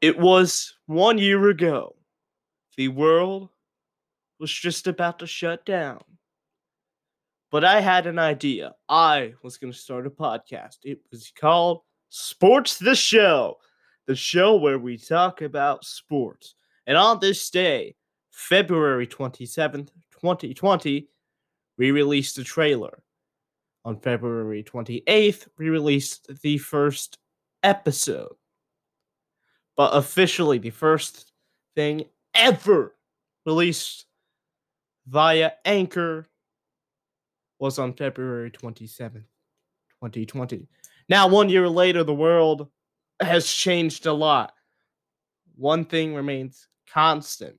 It 0.00 0.18
was 0.18 0.74
one 0.86 1.18
year 1.18 1.50
ago. 1.50 1.94
The 2.76 2.88
world 2.88 3.50
was 4.38 4.50
just 4.50 4.86
about 4.86 5.18
to 5.18 5.26
shut 5.26 5.66
down. 5.66 6.00
But 7.50 7.64
I 7.64 7.80
had 7.80 8.06
an 8.06 8.18
idea. 8.18 8.74
I 8.88 9.34
was 9.42 9.58
going 9.58 9.72
to 9.72 9.78
start 9.78 10.06
a 10.06 10.10
podcast. 10.10 10.78
It 10.84 11.00
was 11.10 11.32
called 11.38 11.82
Sports 12.08 12.78
the 12.78 12.94
Show, 12.94 13.58
the 14.06 14.14
show 14.14 14.56
where 14.56 14.78
we 14.78 14.96
talk 14.96 15.42
about 15.42 15.84
sports. 15.84 16.54
And 16.86 16.96
on 16.96 17.18
this 17.20 17.50
day, 17.50 17.96
February 18.30 19.06
27th, 19.06 19.90
2020, 20.12 21.08
we 21.76 21.90
released 21.90 22.38
a 22.38 22.44
trailer. 22.44 23.02
On 23.84 23.98
February 24.00 24.62
28th, 24.62 25.48
we 25.58 25.68
released 25.68 26.28
the 26.42 26.56
first 26.56 27.18
episode. 27.62 28.34
But 29.80 29.96
officially, 29.96 30.58
the 30.58 30.68
first 30.68 31.32
thing 31.74 32.04
ever 32.34 32.94
released 33.46 34.04
via 35.06 35.52
Anchor 35.64 36.28
was 37.58 37.78
on 37.78 37.94
February 37.94 38.50
27th, 38.50 39.24
2020. 40.02 40.68
Now, 41.08 41.28
one 41.28 41.48
year 41.48 41.66
later, 41.66 42.04
the 42.04 42.12
world 42.12 42.68
has 43.22 43.50
changed 43.50 44.04
a 44.04 44.12
lot. 44.12 44.52
One 45.56 45.86
thing 45.86 46.14
remains 46.14 46.68
constant. 46.92 47.58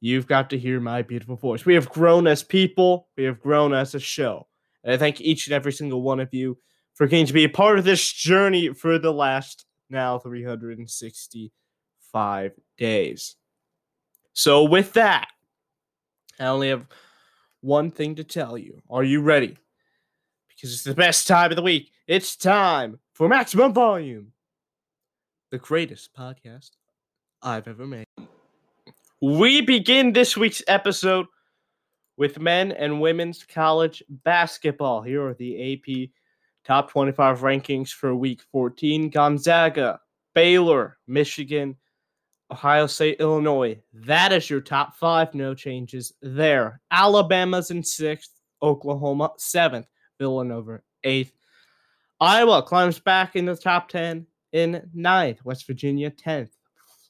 You've 0.00 0.28
got 0.28 0.48
to 0.50 0.58
hear 0.60 0.78
my 0.78 1.02
beautiful 1.02 1.34
voice. 1.34 1.66
We 1.66 1.74
have 1.74 1.88
grown 1.88 2.28
as 2.28 2.44
people, 2.44 3.08
we 3.16 3.24
have 3.24 3.40
grown 3.40 3.74
as 3.74 3.96
a 3.96 3.98
show. 3.98 4.46
And 4.84 4.94
I 4.94 4.96
thank 4.96 5.20
each 5.20 5.48
and 5.48 5.54
every 5.54 5.72
single 5.72 6.02
one 6.02 6.20
of 6.20 6.32
you 6.32 6.58
for 6.94 7.08
getting 7.08 7.26
to 7.26 7.32
be 7.32 7.42
a 7.42 7.48
part 7.48 7.80
of 7.80 7.84
this 7.84 8.12
journey 8.12 8.72
for 8.72 8.96
the 8.96 9.12
last 9.12 9.66
now 9.92 10.18
365 10.18 12.52
days. 12.76 13.36
So, 14.32 14.64
with 14.64 14.94
that, 14.94 15.28
I 16.40 16.46
only 16.46 16.70
have 16.70 16.86
one 17.60 17.90
thing 17.90 18.14
to 18.16 18.24
tell 18.24 18.58
you. 18.58 18.80
Are 18.90 19.04
you 19.04 19.20
ready? 19.20 19.56
Because 20.48 20.72
it's 20.72 20.84
the 20.84 20.94
best 20.94 21.28
time 21.28 21.50
of 21.50 21.56
the 21.56 21.62
week. 21.62 21.92
It's 22.06 22.34
time 22.34 22.98
for 23.12 23.28
Maximum 23.28 23.74
Volume, 23.74 24.32
the 25.50 25.58
greatest 25.58 26.14
podcast 26.14 26.70
I've 27.42 27.68
ever 27.68 27.86
made. 27.86 28.06
We 29.20 29.60
begin 29.60 30.12
this 30.12 30.36
week's 30.36 30.62
episode 30.66 31.26
with 32.16 32.40
men 32.40 32.72
and 32.72 33.00
women's 33.00 33.44
college 33.44 34.02
basketball. 34.08 35.02
Here 35.02 35.24
are 35.26 35.34
the 35.34 35.74
AP 35.74 36.08
top 36.64 36.90
25 36.90 37.40
rankings 37.40 37.90
for 37.90 38.14
week 38.14 38.42
14 38.52 39.10
Gonzaga, 39.10 40.00
Baylor, 40.34 40.98
Michigan, 41.06 41.76
Ohio 42.50 42.86
State, 42.86 43.16
Illinois. 43.20 43.80
That 43.92 44.32
is 44.32 44.48
your 44.50 44.60
top 44.60 44.96
five. 44.96 45.34
No 45.34 45.54
changes 45.54 46.12
there. 46.20 46.80
Alabama's 46.90 47.70
in 47.70 47.82
sixth, 47.82 48.30
Oklahoma 48.62 49.30
seventh, 49.38 49.86
Villanova 50.18 50.80
eighth. 51.04 51.32
Iowa 52.20 52.62
climbs 52.62 53.00
back 53.00 53.34
in 53.34 53.46
the 53.46 53.56
top 53.56 53.88
10 53.88 54.26
in 54.52 54.88
ninth, 54.94 55.44
West 55.44 55.66
Virginia 55.66 56.10
10th. 56.10 56.50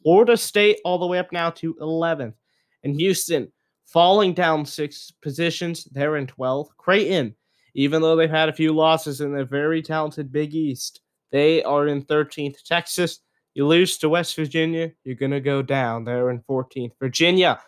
Florida 0.02 0.36
State 0.36 0.80
all 0.84 0.98
the 0.98 1.06
way 1.06 1.18
up 1.18 1.32
now 1.32 1.50
to 1.50 1.74
11th. 1.74 2.34
And 2.82 2.98
Houston 2.98 3.52
falling 3.84 4.32
down 4.32 4.64
six 4.64 5.12
positions. 5.22 5.84
They're 5.92 6.16
in 6.16 6.26
12th. 6.26 6.68
Creighton, 6.78 7.34
even 7.74 8.02
though 8.02 8.16
they've 8.16 8.30
had 8.30 8.48
a 8.48 8.54
few 8.54 8.72
losses 8.72 9.20
in 9.20 9.32
the 9.34 9.44
very 9.44 9.82
talented 9.82 10.32
Big 10.32 10.54
East, 10.54 11.00
they 11.30 11.62
are 11.62 11.88
in 11.88 12.04
13th. 12.04 12.62
Texas, 12.62 13.20
you 13.54 13.66
lose 13.66 13.98
to 13.98 14.08
West 14.08 14.36
Virginia, 14.36 14.92
you're 15.04 15.14
going 15.14 15.32
to 15.32 15.40
go 15.40 15.62
down. 15.62 16.04
They're 16.04 16.30
in 16.30 16.40
14th. 16.40 16.92
Virginia, 16.98 17.60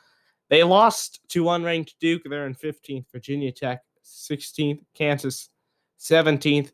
they 0.51 0.63
lost 0.63 1.21
to 1.29 1.45
unranked 1.45 1.95
Duke. 2.01 2.23
They're 2.25 2.47
in 2.47 2.55
15th. 2.55 3.07
Virginia 3.11 3.51
Tech, 3.51 3.83
16th. 4.05 4.81
Kansas, 4.95 5.51
17th. 5.99 6.73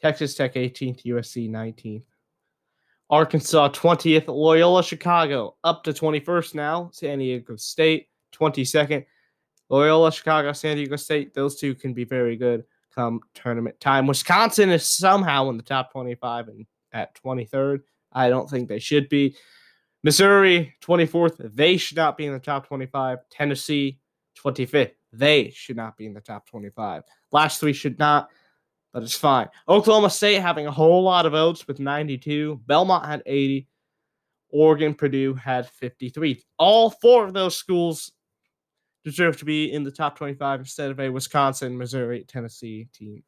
Texas 0.00 0.34
Tech, 0.34 0.54
18th. 0.54 1.04
USC, 1.04 1.48
19th. 1.48 2.02
Arkansas, 3.10 3.68
20th. 3.70 4.26
Loyola 4.28 4.82
Chicago, 4.82 5.56
up 5.64 5.84
to 5.84 5.92
21st 5.92 6.54
now. 6.54 6.90
San 6.92 7.20
Diego 7.20 7.56
State, 7.56 8.08
22nd. 8.34 9.04
Loyola, 9.68 10.10
Chicago, 10.10 10.52
San 10.52 10.76
Diego 10.76 10.96
State, 10.96 11.34
those 11.34 11.56
two 11.56 11.74
can 11.74 11.92
be 11.92 12.04
very 12.04 12.36
good 12.36 12.64
come 12.94 13.20
tournament 13.34 13.78
time. 13.80 14.06
Wisconsin 14.06 14.70
is 14.70 14.86
somehow 14.86 15.50
in 15.50 15.56
the 15.56 15.62
top 15.62 15.92
25 15.92 16.48
and 16.48 16.66
at 16.92 17.14
23rd. 17.22 17.80
I 18.12 18.28
don't 18.28 18.48
think 18.48 18.68
they 18.68 18.78
should 18.78 19.08
be. 19.08 19.36
Missouri, 20.02 20.74
24th. 20.82 21.54
They 21.54 21.76
should 21.76 21.96
not 21.96 22.16
be 22.16 22.26
in 22.26 22.32
the 22.32 22.38
top 22.38 22.66
25. 22.66 23.18
Tennessee, 23.30 24.00
25th. 24.42 24.92
They 25.12 25.50
should 25.50 25.76
not 25.76 25.96
be 25.96 26.06
in 26.06 26.14
the 26.14 26.20
top 26.20 26.48
25. 26.48 27.02
Last 27.32 27.60
three 27.60 27.72
should 27.72 27.98
not, 27.98 28.30
but 28.92 29.02
it's 29.02 29.16
fine. 29.16 29.48
Oklahoma 29.68 30.10
State 30.10 30.40
having 30.40 30.66
a 30.66 30.72
whole 30.72 31.02
lot 31.02 31.26
of 31.26 31.32
votes 31.32 31.66
with 31.66 31.80
92. 31.80 32.60
Belmont 32.66 33.06
had 33.06 33.22
80. 33.26 33.68
Oregon, 34.50 34.94
Purdue 34.94 35.34
had 35.34 35.68
53. 35.68 36.42
All 36.58 36.90
four 36.90 37.26
of 37.26 37.34
those 37.34 37.56
schools 37.56 38.12
deserve 39.04 39.36
to 39.38 39.44
be 39.44 39.72
in 39.72 39.84
the 39.84 39.90
top 39.90 40.16
25 40.16 40.60
instead 40.60 40.90
of 40.90 41.00
a 41.00 41.10
Wisconsin, 41.10 41.78
Missouri, 41.78 42.24
Tennessee 42.26 42.88
team. 42.92 43.22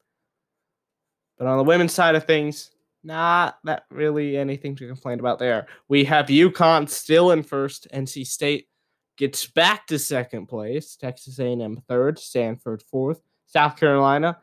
But 1.38 1.46
on 1.46 1.56
the 1.56 1.64
women's 1.64 1.94
side 1.94 2.14
of 2.14 2.24
things, 2.24 2.70
not 3.02 3.58
that 3.64 3.84
really 3.90 4.36
anything 4.36 4.76
to 4.76 4.86
complain 4.86 5.20
about 5.20 5.38
there. 5.38 5.66
We 5.88 6.04
have 6.04 6.26
UConn 6.26 6.88
still 6.88 7.30
in 7.30 7.42
first. 7.42 7.88
NC 7.94 8.26
State 8.26 8.68
gets 9.16 9.46
back 9.46 9.86
to 9.86 9.98
second 9.98 10.46
place. 10.46 10.96
Texas 10.96 11.38
A&M 11.38 11.82
third. 11.88 12.18
Stanford 12.18 12.82
fourth. 12.82 13.22
South 13.46 13.76
Carolina 13.76 14.38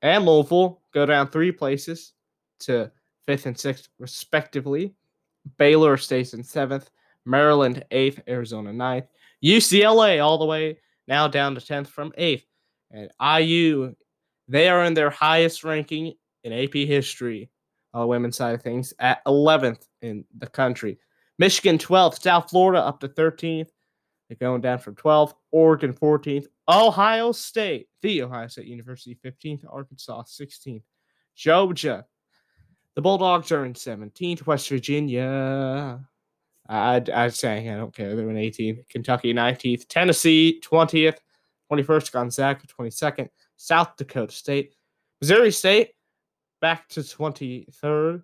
and 0.00 0.24
Louisville 0.24 0.82
go 0.92 1.06
down 1.06 1.28
three 1.28 1.52
places 1.52 2.12
to 2.60 2.90
fifth 3.26 3.46
and 3.46 3.58
sixth 3.58 3.88
respectively. 3.98 4.94
Baylor 5.58 5.96
stays 5.96 6.34
in 6.34 6.42
seventh. 6.42 6.90
Maryland 7.26 7.84
eighth. 7.90 8.20
Arizona 8.26 8.72
ninth. 8.72 9.06
UCLA 9.42 10.24
all 10.24 10.38
the 10.38 10.44
way 10.44 10.78
now 11.08 11.28
down 11.28 11.54
to 11.54 11.60
10th 11.60 11.88
from 11.88 12.12
8th. 12.12 12.44
And 12.90 13.10
IU, 13.20 13.94
they 14.48 14.68
are 14.68 14.84
in 14.84 14.94
their 14.94 15.10
highest 15.10 15.64
ranking 15.64 16.14
in 16.44 16.52
AP 16.52 16.74
history 16.74 17.50
on 17.94 18.02
the 18.02 18.06
women's 18.06 18.36
side 18.36 18.54
of 18.54 18.62
things 18.62 18.92
at 18.98 19.24
11th 19.24 19.86
in 20.00 20.24
the 20.38 20.46
country. 20.46 20.98
Michigan 21.38 21.78
12th, 21.78 22.20
South 22.20 22.50
Florida 22.50 22.80
up 22.80 23.00
to 23.00 23.08
13th. 23.08 23.68
They're 24.28 24.36
going 24.48 24.60
down 24.60 24.78
from 24.78 24.94
12th. 24.94 25.34
Oregon 25.50 25.92
14th. 25.92 26.46
Ohio 26.68 27.32
State, 27.32 27.88
the 28.00 28.22
Ohio 28.22 28.46
State 28.46 28.66
University 28.66 29.18
15th. 29.24 29.64
Arkansas 29.70 30.22
16th. 30.22 30.82
Georgia, 31.34 32.06
the 32.94 33.02
Bulldogs 33.02 33.52
are 33.52 33.64
in 33.64 33.74
17th. 33.74 34.46
West 34.46 34.68
Virginia, 34.68 36.00
I'd, 36.68 37.10
I'd 37.10 37.34
say 37.34 37.68
I 37.68 37.76
don't 37.76 37.94
care. 37.94 38.14
They're 38.14 38.30
in 38.30 38.36
18th. 38.36 38.88
Kentucky 38.88 39.34
19th. 39.34 39.88
Tennessee 39.88 40.60
20th. 40.64 41.18
21st. 41.70 42.12
Gonzaga 42.12 42.66
22nd. 42.66 43.28
South 43.56 43.96
Dakota 43.96 44.32
State. 44.32 44.74
Missouri 45.20 45.50
State 45.50 45.90
back 46.62 46.88
to 46.88 47.00
23rd. 47.00 48.22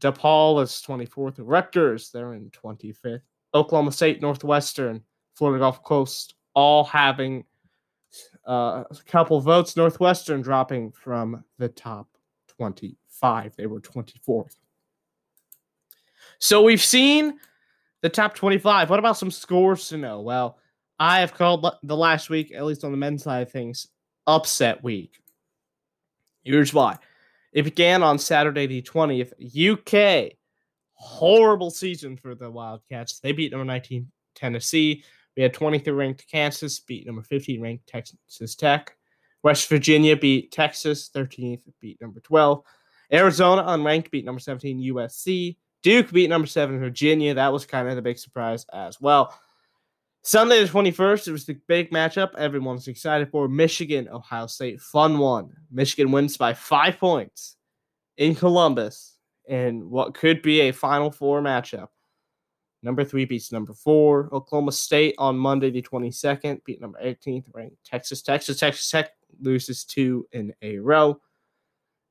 DePaul 0.00 0.62
is 0.62 0.82
24th. 0.86 1.34
Rutgers, 1.38 2.10
they're 2.10 2.32
in 2.32 2.50
25th. 2.50 3.20
Oklahoma 3.54 3.92
State, 3.92 4.22
Northwestern, 4.22 5.02
Florida 5.34 5.60
Gulf 5.60 5.82
Coast, 5.82 6.34
all 6.54 6.84
having 6.84 7.44
uh, 8.48 8.84
a 8.90 8.96
couple 9.06 9.40
votes. 9.40 9.76
Northwestern 9.76 10.40
dropping 10.40 10.92
from 10.92 11.44
the 11.58 11.68
top 11.68 12.08
25. 12.56 13.56
They 13.56 13.66
were 13.66 13.80
24th. 13.80 14.56
So 16.38 16.62
we've 16.62 16.82
seen 16.82 17.38
the 18.02 18.08
top 18.08 18.34
25. 18.34 18.90
What 18.90 18.98
about 18.98 19.16
some 19.16 19.30
scores 19.30 19.88
to 19.88 19.96
know? 19.96 20.20
Well, 20.20 20.58
I 20.98 21.20
have 21.20 21.34
called 21.34 21.66
the 21.82 21.96
last 21.96 22.30
week, 22.30 22.52
at 22.54 22.64
least 22.64 22.84
on 22.84 22.90
the 22.90 22.96
men's 22.96 23.22
side 23.24 23.42
of 23.42 23.50
things, 23.50 23.88
upset 24.26 24.82
week. 24.82 25.18
Here's 26.44 26.74
why. 26.74 26.98
It 27.52 27.62
began 27.62 28.02
on 28.02 28.18
Saturday 28.18 28.66
the 28.66 28.82
20th. 28.82 29.32
UK, 29.80 30.36
horrible 30.92 31.70
season 31.70 32.16
for 32.16 32.34
the 32.34 32.50
Wildcats. 32.50 33.20
They 33.20 33.32
beat 33.32 33.52
number 33.52 33.64
19 33.64 34.10
Tennessee. 34.34 35.04
We 35.36 35.42
had 35.42 35.54
23 35.54 35.92
ranked 35.92 36.30
Kansas 36.30 36.80
beat 36.80 37.06
number 37.06 37.22
15 37.22 37.60
ranked 37.60 37.86
Texas 37.86 38.54
Tech. 38.54 38.96
West 39.42 39.68
Virginia 39.68 40.16
beat 40.16 40.52
Texas, 40.52 41.10
13th 41.14 41.62
beat 41.80 42.00
number 42.00 42.20
12. 42.20 42.62
Arizona 43.12 43.62
unranked 43.62 44.10
beat 44.10 44.24
number 44.24 44.40
17 44.40 44.92
USC. 44.94 45.56
Duke 45.84 46.10
beat 46.10 46.30
number 46.30 46.48
seven 46.48 46.80
Virginia. 46.80 47.34
That 47.34 47.52
was 47.52 47.66
kind 47.66 47.88
of 47.88 47.94
the 47.94 48.02
big 48.02 48.18
surprise 48.18 48.64
as 48.72 49.00
well. 49.02 49.38
Sunday 50.22 50.64
the 50.64 50.68
21st, 50.68 51.28
it 51.28 51.32
was 51.32 51.44
the 51.44 51.58
big 51.68 51.90
matchup 51.90 52.34
everyone's 52.36 52.88
excited 52.88 53.30
for. 53.30 53.46
Michigan, 53.46 54.08
Ohio 54.08 54.46
State, 54.46 54.80
fun 54.80 55.18
one. 55.18 55.54
Michigan 55.70 56.10
wins 56.10 56.38
by 56.38 56.54
five 56.54 56.98
points 56.98 57.56
in 58.16 58.34
Columbus. 58.34 59.18
in 59.46 59.90
what 59.90 60.14
could 60.14 60.40
be 60.40 60.62
a 60.62 60.72
Final 60.72 61.10
Four 61.10 61.42
matchup. 61.42 61.88
Number 62.82 63.04
three 63.04 63.26
beats 63.26 63.52
number 63.52 63.74
four. 63.74 64.30
Oklahoma 64.32 64.72
State 64.72 65.14
on 65.18 65.36
Monday, 65.36 65.70
the 65.70 65.82
22nd, 65.82 66.64
beat 66.64 66.80
number 66.80 66.98
18th, 67.04 67.44
ranked 67.52 67.76
Texas. 67.84 68.22
Texas, 68.22 68.58
Texas 68.58 68.90
Tech 68.90 69.10
loses 69.38 69.84
two 69.84 70.26
in 70.32 70.54
a 70.62 70.78
row. 70.78 71.20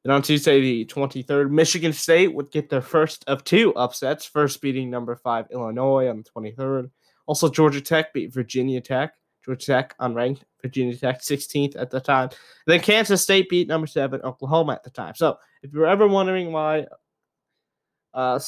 Then 0.04 0.14
on 0.14 0.22
Tuesday, 0.22 0.60
the 0.60 0.86
23rd, 0.86 1.50
Michigan 1.50 1.94
State 1.94 2.34
would 2.34 2.52
get 2.52 2.70
their 2.70 2.82
first 2.82 3.24
of 3.28 3.44
two 3.44 3.74
upsets, 3.76 4.26
first 4.26 4.62
beating 4.62 4.90
number 4.90 5.16
five 5.16 5.46
Illinois 5.52 6.10
on 6.10 6.24
the 6.24 6.52
23rd. 6.52 6.90
Also, 7.26 7.50
Georgia 7.50 7.80
Tech 7.80 8.14
beat 8.14 8.34
Virginia 8.34 8.82
Tech. 8.82 9.14
Georgia 9.46 9.66
Tech 9.66 9.98
unranked, 10.00 10.42
Virginia 10.62 10.96
Tech 10.96 11.22
16th 11.22 11.76
at 11.78 11.90
the 11.90 12.00
time. 12.00 12.30
Then 12.66 12.80
Kansas 12.80 13.22
State 13.22 13.50
beat 13.50 13.68
number 13.68 13.88
seven 13.88 14.22
Oklahoma 14.22 14.74
at 14.74 14.84
the 14.84 14.90
time. 14.90 15.16
So 15.16 15.38
if 15.62 15.74
you're 15.74 15.86
ever 15.86 16.08
wondering 16.08 16.52
why, 16.52 16.86
uh, 18.14 18.40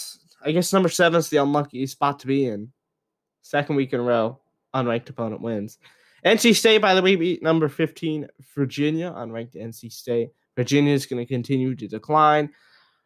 I 0.44 0.52
guess 0.52 0.72
number 0.72 0.90
seven 0.90 1.20
is 1.20 1.30
the 1.30 1.38
unlucky 1.38 1.86
spot 1.88 2.20
to 2.20 2.28
be 2.28 2.46
in. 2.46 2.72
Second 3.42 3.76
week 3.76 3.94
in 3.94 4.00
a 4.00 4.04
row, 4.04 4.40
unranked 4.74 5.10
opponent 5.10 5.42
wins. 5.42 5.78
NC 6.26 6.56
State, 6.56 6.82
by 6.82 6.96
the 6.96 7.02
way, 7.02 7.16
beat 7.16 7.44
number 7.44 7.70
15 7.70 8.28
Virginia, 8.56 9.12
unranked 9.16 9.56
NC 9.56 9.92
State. 9.92 10.30
Virginia 10.56 10.94
is 10.94 11.06
going 11.06 11.26
to 11.26 11.32
continue 11.32 11.76
to 11.76 11.88
decline. 11.88 12.50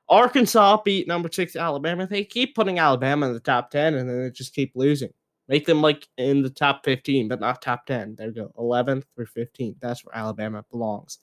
Arkansas 0.07 0.81
beat 0.83 1.07
number 1.07 1.29
six 1.31 1.55
Alabama. 1.55 2.07
They 2.07 2.23
keep 2.23 2.55
putting 2.55 2.79
Alabama 2.79 3.27
in 3.27 3.33
the 3.33 3.39
top 3.39 3.69
10 3.69 3.93
and 3.95 4.09
then 4.09 4.23
they 4.23 4.31
just 4.31 4.55
keep 4.55 4.71
losing. 4.75 5.11
Make 5.47 5.65
them 5.65 5.81
like 5.81 6.07
in 6.17 6.41
the 6.41 6.49
top 6.49 6.83
15, 6.85 7.27
but 7.27 7.39
not 7.39 7.61
top 7.61 7.85
10. 7.85 8.15
There 8.15 8.27
you 8.27 8.33
go. 8.33 8.51
11th 8.57 9.03
through 9.15 9.25
15th. 9.25 9.75
That's 9.79 10.05
where 10.05 10.15
Alabama 10.15 10.63
belongs. 10.71 11.19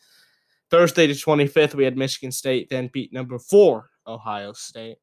Thursday, 0.71 1.07
the 1.07 1.13
25th, 1.13 1.75
we 1.75 1.85
had 1.85 1.97
Michigan 1.97 2.33
State, 2.33 2.69
then 2.69 2.91
beat 2.93 3.13
number 3.13 3.39
four 3.39 3.91
Ohio 4.07 4.53
State. 4.53 4.99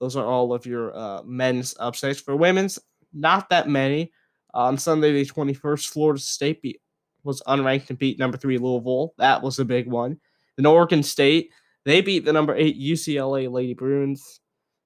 Those 0.00 0.16
are 0.16 0.26
all 0.26 0.52
of 0.52 0.66
your 0.66 0.96
uh, 0.96 1.22
men's 1.24 1.74
upsets. 1.78 2.20
For 2.20 2.36
women's, 2.36 2.78
not 3.12 3.48
that 3.50 3.68
many. 3.68 4.12
On 4.54 4.76
Sunday, 4.76 5.12
the 5.12 5.24
21st, 5.24 5.86
Florida 5.88 6.20
State 6.20 6.62
beat, 6.62 6.80
was 7.24 7.42
unranked 7.42 7.90
and 7.90 7.98
beat 7.98 8.18
number 8.18 8.36
three 8.36 8.58
Louisville. 8.58 9.14
That 9.18 9.42
was 9.42 9.58
a 9.58 9.64
big 9.64 9.86
one. 9.86 10.20
Then 10.56 10.66
Oregon 10.66 11.02
State, 11.02 11.50
they 11.84 12.00
beat 12.00 12.24
the 12.24 12.32
number 12.32 12.54
eight 12.54 12.80
UCLA 12.80 13.50
Lady 13.50 13.74
Bruins. 13.74 14.40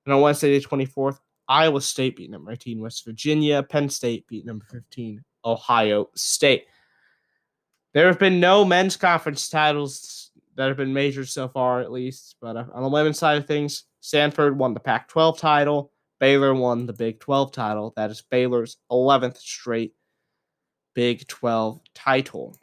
And 0.04 0.14
on 0.14 0.20
Wednesday, 0.20 0.58
the 0.58 0.64
24th, 0.64 1.18
Iowa 1.48 1.80
State 1.80 2.16
beat 2.16 2.30
number 2.30 2.52
18 2.52 2.80
West 2.80 3.04
Virginia. 3.04 3.62
Penn 3.62 3.88
State 3.88 4.26
beat 4.28 4.46
number 4.46 4.64
15 4.70 5.22
Ohio 5.44 6.08
State. 6.14 6.64
There 7.94 8.06
have 8.06 8.18
been 8.18 8.40
no 8.40 8.64
men's 8.64 8.96
conference 8.96 9.48
titles 9.48 10.30
that 10.56 10.68
have 10.68 10.76
been 10.76 10.92
measured 10.92 11.28
so 11.28 11.48
far, 11.48 11.80
at 11.80 11.92
least. 11.92 12.36
But 12.40 12.56
uh, 12.56 12.64
on 12.72 12.82
the 12.82 12.88
women's 12.88 13.18
side 13.18 13.38
of 13.38 13.46
things, 13.46 13.84
Stanford 14.00 14.58
won 14.58 14.74
the 14.74 14.80
Pac 14.80 15.08
12 15.08 15.38
title. 15.38 15.92
Baylor 16.18 16.54
won 16.54 16.86
the 16.86 16.92
Big 16.92 17.20
12 17.20 17.52
title. 17.52 17.92
That 17.96 18.10
is 18.10 18.22
Baylor's 18.22 18.78
11th 18.90 19.38
straight 19.38 19.94
Big 20.94 21.26
12 21.26 21.80
title. 21.94 22.56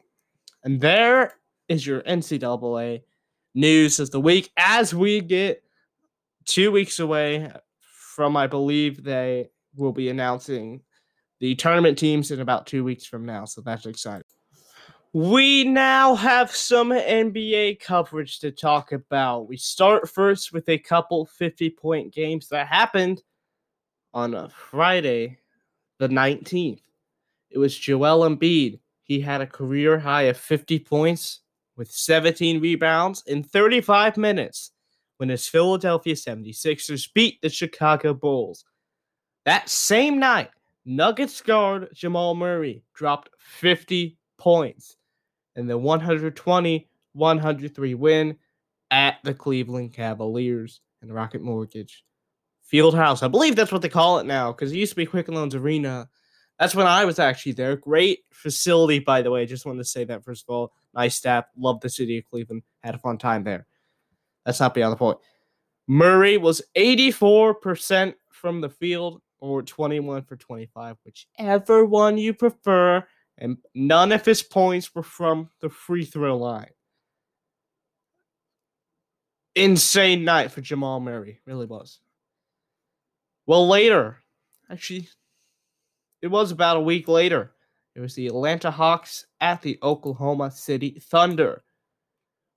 And 0.63 0.81
there 0.81 1.33
is 1.67 1.85
your 1.85 2.01
NCAA 2.01 3.03
news 3.55 3.99
of 3.99 4.11
the 4.11 4.19
week 4.19 4.51
as 4.57 4.93
we 4.93 5.21
get 5.21 5.63
two 6.45 6.71
weeks 6.71 6.99
away 6.99 7.51
from, 8.15 8.35
I 8.35 8.47
believe, 8.47 9.03
they 9.03 9.49
will 9.75 9.91
be 9.91 10.09
announcing 10.09 10.81
the 11.39 11.55
tournament 11.55 11.97
teams 11.97 12.31
in 12.31 12.39
about 12.39 12.67
two 12.67 12.83
weeks 12.83 13.05
from 13.05 13.25
now. 13.25 13.45
So 13.45 13.61
that's 13.61 13.85
exciting. 13.85 14.23
We 15.13 15.63
now 15.63 16.15
have 16.15 16.49
some 16.51 16.89
NBA 16.89 17.79
coverage 17.79 18.39
to 18.39 18.51
talk 18.51 18.93
about. 18.93 19.47
We 19.47 19.57
start 19.57 20.09
first 20.09 20.51
with 20.51 20.67
a 20.69 20.77
couple 20.79 21.25
50 21.25 21.69
point 21.71 22.13
games 22.13 22.47
that 22.49 22.67
happened 22.67 23.21
on 24.13 24.33
a 24.33 24.49
Friday, 24.49 25.37
the 25.99 26.07
19th. 26.07 26.81
It 27.51 27.59
was 27.59 27.77
Joel 27.77 28.27
Embiid. 28.27 28.79
He 29.03 29.19
had 29.19 29.41
a 29.41 29.47
career 29.47 29.99
high 29.99 30.23
of 30.23 30.37
50 30.37 30.79
points 30.79 31.41
with 31.75 31.91
17 31.91 32.61
rebounds 32.61 33.23
in 33.25 33.43
35 33.43 34.17
minutes 34.17 34.71
when 35.17 35.29
his 35.29 35.47
Philadelphia 35.47 36.13
76ers 36.15 37.07
beat 37.13 37.41
the 37.41 37.49
Chicago 37.49 38.13
Bulls. 38.13 38.65
That 39.45 39.69
same 39.69 40.19
night, 40.19 40.49
Nuggets 40.85 41.41
guard 41.41 41.89
Jamal 41.93 42.35
Murray 42.35 42.83
dropped 42.93 43.29
50 43.39 44.17
points 44.37 44.97
in 45.55 45.67
the 45.67 45.77
120 45.77 46.89
103 47.13 47.93
win 47.93 48.37
at 48.91 49.17
the 49.23 49.33
Cleveland 49.33 49.93
Cavaliers 49.93 50.81
and 51.01 51.13
Rocket 51.13 51.41
Mortgage 51.41 52.03
Field 52.63 52.95
House. 52.95 53.23
I 53.23 53.27
believe 53.27 53.55
that's 53.55 53.71
what 53.71 53.81
they 53.81 53.89
call 53.89 54.19
it 54.19 54.25
now 54.25 54.51
because 54.51 54.71
it 54.71 54.77
used 54.77 54.93
to 54.93 54.95
be 54.95 55.05
Quicken 55.05 55.35
Loans 55.35 55.55
Arena. 55.55 56.09
That's 56.59 56.75
when 56.75 56.87
I 56.87 57.05
was 57.05 57.19
actually 57.19 57.53
there. 57.53 57.75
Great 57.75 58.19
facility, 58.31 58.99
by 58.99 59.21
the 59.21 59.31
way. 59.31 59.45
Just 59.45 59.65
wanted 59.65 59.79
to 59.79 59.85
say 59.85 60.03
that 60.05 60.23
first 60.23 60.45
of 60.47 60.53
all. 60.53 60.73
Nice 60.93 61.15
staff. 61.15 61.45
Love 61.57 61.79
the 61.81 61.89
city 61.89 62.17
of 62.17 62.25
Cleveland. 62.25 62.63
Had 62.83 62.95
a 62.95 62.99
fun 62.99 63.17
time 63.17 63.43
there. 63.43 63.65
That's 64.45 64.59
not 64.59 64.73
beyond 64.73 64.93
the 64.93 64.97
point. 64.97 65.19
Murray 65.87 66.37
was 66.37 66.61
84% 66.77 68.13
from 68.31 68.61
the 68.61 68.69
field 68.69 69.21
or 69.39 69.61
21 69.61 70.23
for 70.23 70.35
25, 70.37 70.97
whichever 71.05 71.85
one 71.85 72.17
you 72.17 72.33
prefer. 72.33 73.05
And 73.37 73.57
none 73.73 74.11
of 74.11 74.25
his 74.25 74.43
points 74.43 74.93
were 74.93 75.03
from 75.03 75.49
the 75.59 75.69
free 75.69 76.05
throw 76.05 76.37
line. 76.37 76.69
Insane 79.55 80.23
night 80.23 80.51
for 80.51 80.61
Jamal 80.61 80.99
Murray. 80.99 81.39
Really 81.45 81.65
was. 81.65 81.99
Well, 83.45 83.67
later, 83.67 84.19
actually, 84.69 85.09
it 86.21 86.27
was 86.27 86.51
about 86.51 86.77
a 86.77 86.81
week 86.81 87.07
later. 87.07 87.52
It 87.95 87.99
was 88.01 88.15
the 88.15 88.27
Atlanta 88.27 88.71
Hawks 88.71 89.25
at 89.39 89.61
the 89.61 89.77
Oklahoma 89.83 90.51
City 90.51 90.99
Thunder. 90.99 91.63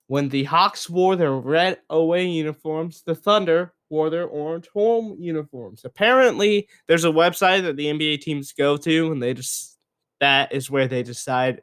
When 0.07 0.29
the 0.29 0.45
Hawks 0.45 0.89
wore 0.89 1.15
their 1.15 1.33
red 1.33 1.79
away 1.89 2.27
uniforms, 2.27 3.03
the 3.05 3.13
Thunder 3.13 3.73
wore 3.89 4.09
their 4.09 4.25
orange 4.25 4.67
home 4.73 5.15
uniforms. 5.19 5.83
Apparently, 5.85 6.67
there's 6.87 7.05
a 7.05 7.09
website 7.09 7.63
that 7.63 7.75
the 7.75 7.87
NBA 7.87 8.21
teams 8.21 8.53
go 8.53 8.77
to, 8.77 9.11
and 9.11 9.21
they 9.21 9.33
just 9.33 9.77
that 10.19 10.51
is 10.51 10.71
where 10.71 10.87
they 10.87 11.03
decide 11.03 11.61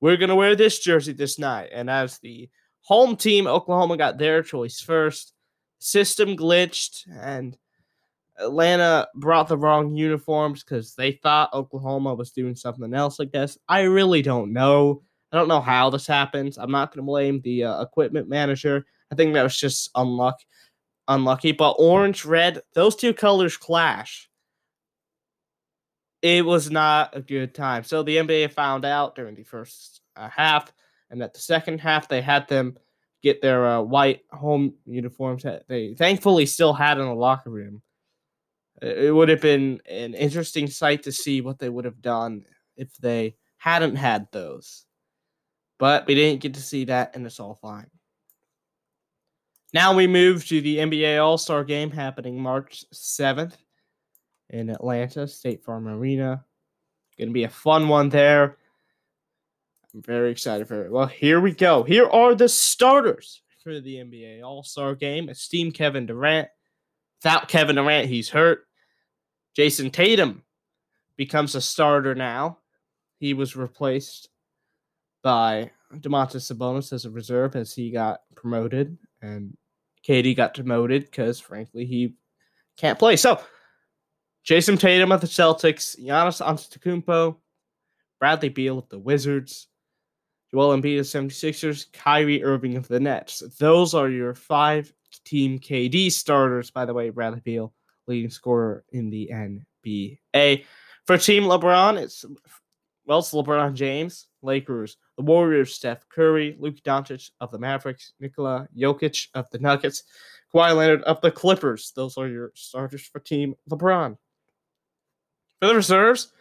we're 0.00 0.16
gonna 0.16 0.36
wear 0.36 0.56
this 0.56 0.78
jersey 0.78 1.12
this 1.12 1.38
night. 1.38 1.70
And 1.72 1.90
as 1.90 2.18
the 2.18 2.48
home 2.82 3.16
team, 3.16 3.46
Oklahoma 3.46 3.96
got 3.96 4.18
their 4.18 4.42
choice 4.42 4.80
first. 4.80 5.34
System 5.78 6.36
glitched, 6.36 7.06
and 7.10 7.56
Atlanta 8.40 9.08
brought 9.14 9.48
the 9.48 9.58
wrong 9.58 9.94
uniforms 9.94 10.62
because 10.62 10.94
they 10.94 11.12
thought 11.12 11.52
Oklahoma 11.52 12.14
was 12.14 12.30
doing 12.32 12.56
something 12.56 12.94
else. 12.94 13.20
I 13.20 13.26
guess 13.26 13.58
I 13.68 13.82
really 13.82 14.22
don't 14.22 14.52
know. 14.52 15.02
I 15.32 15.36
don't 15.36 15.48
know 15.48 15.60
how 15.60 15.90
this 15.90 16.06
happens. 16.06 16.58
I'm 16.58 16.70
not 16.70 16.90
going 16.90 17.04
to 17.04 17.06
blame 17.06 17.40
the 17.42 17.64
uh, 17.64 17.82
equipment 17.82 18.28
manager. 18.28 18.84
I 19.12 19.14
think 19.14 19.34
that 19.34 19.42
was 19.42 19.56
just 19.56 19.90
unlucky. 19.94 20.44
Unlucky, 21.08 21.52
but 21.52 21.72
orange, 21.72 22.24
red, 22.24 22.62
those 22.74 22.94
two 22.94 23.12
colors 23.12 23.56
clash. 23.56 24.28
It 26.22 26.44
was 26.44 26.70
not 26.70 27.16
a 27.16 27.20
good 27.20 27.54
time. 27.54 27.82
So 27.82 28.02
the 28.02 28.18
NBA 28.18 28.52
found 28.52 28.84
out 28.84 29.16
during 29.16 29.34
the 29.34 29.42
first 29.42 30.02
uh, 30.16 30.28
half, 30.28 30.72
and 31.10 31.22
at 31.22 31.34
the 31.34 31.40
second 31.40 31.80
half, 31.80 32.08
they 32.08 32.20
had 32.20 32.46
them 32.46 32.76
get 33.22 33.42
their 33.42 33.66
uh, 33.66 33.80
white 33.80 34.20
home 34.30 34.74
uniforms 34.86 35.42
that 35.42 35.66
they 35.68 35.94
thankfully 35.94 36.46
still 36.46 36.72
had 36.72 36.98
in 36.98 37.06
the 37.06 37.14
locker 37.14 37.50
room. 37.50 37.82
It 38.80 39.14
would 39.14 39.28
have 39.28 39.42
been 39.42 39.80
an 39.88 40.14
interesting 40.14 40.68
sight 40.68 41.02
to 41.02 41.12
see 41.12 41.40
what 41.40 41.58
they 41.58 41.68
would 41.68 41.84
have 41.84 42.00
done 42.00 42.44
if 42.76 42.96
they 42.96 43.36
hadn't 43.58 43.96
had 43.96 44.26
those. 44.32 44.86
But 45.78 46.06
we 46.06 46.14
didn't 46.14 46.40
get 46.40 46.54
to 46.54 46.62
see 46.62 46.84
that, 46.86 47.14
and 47.14 47.26
it's 47.26 47.40
all 47.40 47.54
fine. 47.54 47.90
Now 49.72 49.94
we 49.94 50.06
move 50.06 50.46
to 50.48 50.60
the 50.60 50.78
NBA 50.78 51.22
All 51.22 51.38
Star 51.38 51.62
game 51.62 51.90
happening 51.90 52.40
March 52.40 52.84
7th 52.92 53.54
in 54.48 54.70
Atlanta, 54.70 55.28
State 55.28 55.62
Farm 55.62 55.86
Arena. 55.86 56.44
Going 57.18 57.28
to 57.28 57.34
be 57.34 57.44
a 57.44 57.50
fun 57.50 57.88
one 57.88 58.08
there. 58.08 58.56
I'm 59.94 60.02
very 60.02 60.30
excited 60.30 60.66
for 60.66 60.84
it. 60.84 60.90
Well, 60.90 61.06
here 61.06 61.40
we 61.40 61.52
go. 61.52 61.82
Here 61.82 62.08
are 62.08 62.34
the 62.34 62.48
starters 62.48 63.42
for 63.62 63.78
the 63.80 63.96
NBA 63.96 64.42
All 64.42 64.62
Star 64.62 64.94
game. 64.94 65.28
Esteemed 65.28 65.74
Kevin 65.74 66.06
Durant. 66.06 66.48
Without 67.22 67.48
Kevin 67.48 67.76
Durant, 67.76 68.08
he's 68.08 68.30
hurt. 68.30 68.66
Jayson 69.56 69.92
Tatum 69.92 70.42
becomes 71.16 71.54
a 71.54 71.60
starter 71.60 72.14
now. 72.14 72.58
He 73.18 73.34
was 73.34 73.56
replaced 73.56 74.28
by 75.22 75.70
Domantas 75.94 76.50
Sabonis 76.50 76.92
as 76.92 77.04
a 77.04 77.10
reserve 77.10 77.56
as 77.56 77.74
he 77.74 77.90
got 77.90 78.20
promoted, 78.34 78.96
and 79.20 79.56
KD 80.06 80.36
got 80.36 80.54
demoted 80.54 81.04
because, 81.04 81.40
frankly, 81.40 81.84
he 81.84 82.14
can't 82.76 82.98
play. 82.98 83.16
So, 83.16 83.40
Jayson 84.44 84.78
Tatum 84.78 85.12
of 85.12 85.20
the 85.20 85.26
Celtics, 85.26 86.00
Giannis 86.00 86.40
Antetokounmpo, 86.40 87.36
Bradley 88.18 88.48
Beal 88.48 88.78
of 88.78 88.88
the 88.88 88.98
Wizards, 88.98 89.68
Joel 90.50 90.76
Embiid 90.76 90.98
of 90.98 91.06
76ers, 91.06 91.92
Kyrie 91.92 92.42
Irving 92.42 92.76
of 92.76 92.88
the 92.88 93.00
Nets. 93.00 93.42
Those 93.58 93.94
are 93.94 94.08
your 94.08 94.34
five 94.34 94.92
Team 95.24 95.58
KD 95.58 96.10
starters, 96.10 96.70
by 96.70 96.84
the 96.84 96.94
way, 96.94 97.10
Bradley 97.10 97.40
Beal, 97.40 97.74
leading 98.10 98.30
scorer 98.30 98.84
in 98.92 99.08
the 99.08 99.30
NBA. 99.32 100.64
For 101.06 101.16
Team 101.16 101.44
LeBron, 101.44 102.00
it's 102.00 102.24
well, 103.06 103.20
it's 103.20 103.32
LeBron 103.32 103.74
James, 103.74 104.26
Lakers, 104.42 104.96
the 105.16 105.22
Warriors, 105.22 105.74
Steph 105.74 106.08
Curry, 106.08 106.56
Luke 106.58 106.76
Doncic 106.84 107.30
of 107.40 107.50
the 107.50 107.58
Mavericks, 107.58 108.12
Nikola 108.20 108.68
Jokic 108.76 109.28
of 109.34 109.48
the 109.50 109.58
Nuggets, 109.58 110.04
Kawhi 110.52 110.76
Leonard 110.76 111.02
of 111.02 111.20
the 111.20 111.30
Clippers. 111.30 111.92
Those 111.96 112.18
are 112.18 112.28
your 112.28 112.52
starters 112.54 113.02
for 113.06 113.20
Team 113.20 113.54
LeBron. 113.70 114.16
For 115.60 115.68
the 115.68 115.74
reserves, 115.74 116.32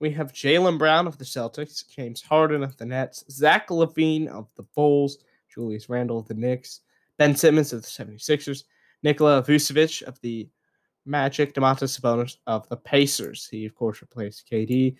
we 0.00 0.10
have 0.10 0.32
Jaylen 0.32 0.78
Brown 0.78 1.06
of 1.06 1.18
the 1.18 1.24
Celtics, 1.24 1.88
James 1.88 2.22
Harden 2.22 2.62
of 2.62 2.76
the 2.76 2.86
Nets, 2.86 3.24
Zach 3.30 3.68
LaVine 3.68 4.28
of 4.28 4.48
the 4.56 4.64
Bulls, 4.74 5.18
Julius 5.52 5.88
Randle 5.88 6.18
of 6.18 6.28
the 6.28 6.34
Knicks, 6.34 6.80
Ben 7.18 7.36
Simmons 7.36 7.72
of 7.72 7.82
the 7.82 7.88
76ers, 7.88 8.64
Nikola 9.02 9.42
Vucevic 9.42 10.02
of 10.02 10.20
the 10.20 10.48
Magic, 11.04 11.54
Domantas 11.54 11.98
Sabonis 11.98 12.36
of 12.46 12.68
the 12.68 12.76
Pacers. 12.76 13.48
He, 13.50 13.66
of 13.66 13.74
course, 13.74 14.00
replaced 14.00 14.48
KD. 14.50 14.96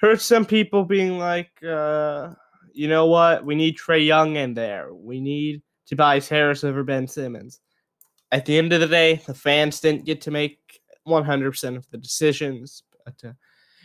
Heard 0.00 0.20
some 0.20 0.44
people 0.44 0.84
being 0.84 1.18
like, 1.18 1.50
uh, 1.62 2.34
you 2.72 2.88
know 2.88 3.06
what? 3.06 3.44
We 3.44 3.54
need 3.54 3.78
Trae 3.78 4.04
Young 4.04 4.36
in 4.36 4.54
there. 4.54 4.92
We 4.92 5.20
need 5.20 5.62
Tobias 5.86 6.28
Harris 6.28 6.64
over 6.64 6.84
Ben 6.84 7.06
Simmons. 7.08 7.60
At 8.32 8.44
the 8.44 8.58
end 8.58 8.72
of 8.72 8.80
the 8.80 8.88
day, 8.88 9.22
the 9.26 9.34
fans 9.34 9.80
didn't 9.80 10.04
get 10.04 10.20
to 10.22 10.30
make 10.30 10.58
100% 11.08 11.76
of 11.76 11.88
the 11.90 11.98
decisions. 11.98 12.82
But 13.04 13.14
uh, 13.24 13.32